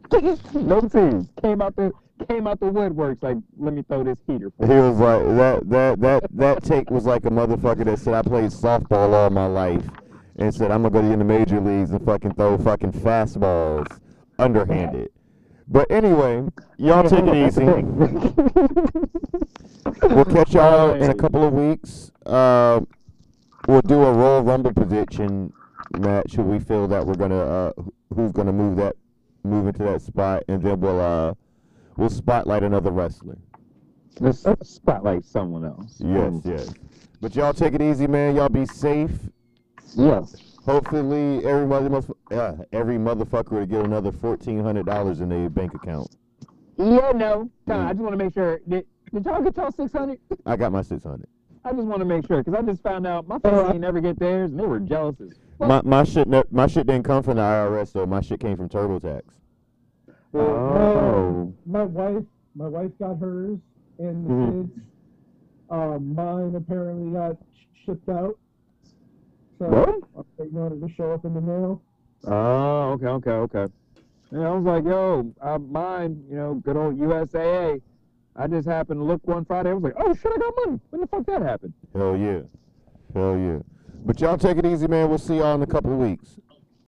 [0.53, 1.91] no teams came out the
[2.27, 3.23] came out the woodworks.
[3.23, 4.51] Like, let me throw this heater.
[4.57, 8.13] For He was like that that that that take was like a motherfucker that said
[8.13, 9.87] I played softball all my life
[10.37, 13.99] and said I'm gonna go to the major leagues and fucking throw fucking fastballs
[14.37, 15.11] underhanded.
[15.67, 16.43] But anyway,
[16.77, 17.63] y'all take it easy.
[20.03, 22.11] We'll catch y'all in a couple of weeks.
[22.25, 22.81] Uh,
[23.67, 25.53] we'll do a Royal Rumble prediction
[25.99, 26.33] match.
[26.35, 27.71] Who we feel that we're gonna uh,
[28.15, 28.95] who's gonna move that
[29.43, 31.33] move into that spot, and then we'll uh
[31.97, 33.37] we'll spotlight another wrestler.
[34.19, 35.99] Let's spotlight someone else.
[36.03, 36.73] Yes, Um, yes.
[37.21, 38.35] But y'all take it easy, man.
[38.35, 39.11] Y'all be safe.
[39.95, 40.35] Yes.
[40.65, 45.73] Hopefully, everybody must, uh, every motherfucker will get another fourteen hundred dollars in their bank
[45.73, 46.07] account.
[46.77, 47.49] Yeah, no.
[47.67, 47.85] Nah, Mm.
[47.87, 48.59] I just want to make sure.
[48.67, 50.19] Did, did y'all get y'all 600?
[50.45, 51.27] I got my six hundred.
[51.63, 53.71] I just want to make sure because I just found out my Oh, family I-
[53.73, 55.37] ain't never get theirs and they were jealous as fuck.
[55.61, 58.05] My my shit ne- my shit didn't come from the IRS though.
[58.05, 59.21] My shit came from TurboTax.
[60.33, 61.53] Oh.
[61.65, 62.23] My wife,
[62.55, 63.59] my wife got hers,
[63.99, 64.69] and the Mhm.
[64.69, 64.85] kids.
[65.69, 67.37] Um, mine apparently got
[67.85, 68.37] shipped out.
[69.59, 69.89] So What?
[70.17, 71.81] I'm waiting on it to show up in the mail.
[72.25, 73.67] Oh, okay, okay, okay.
[74.31, 77.81] Yeah, I was like, yo, uh, mine, you know, good old USAA.
[78.35, 79.69] I just happened to look one Friday.
[79.71, 80.79] I was like, oh shit, I got money.
[80.89, 81.73] When the fuck that happened?
[81.93, 82.41] Hell yeah,
[83.13, 83.59] hell yeah.
[84.03, 85.09] But y'all take it easy, man.
[85.09, 86.39] We'll see y'all in a couple of weeks.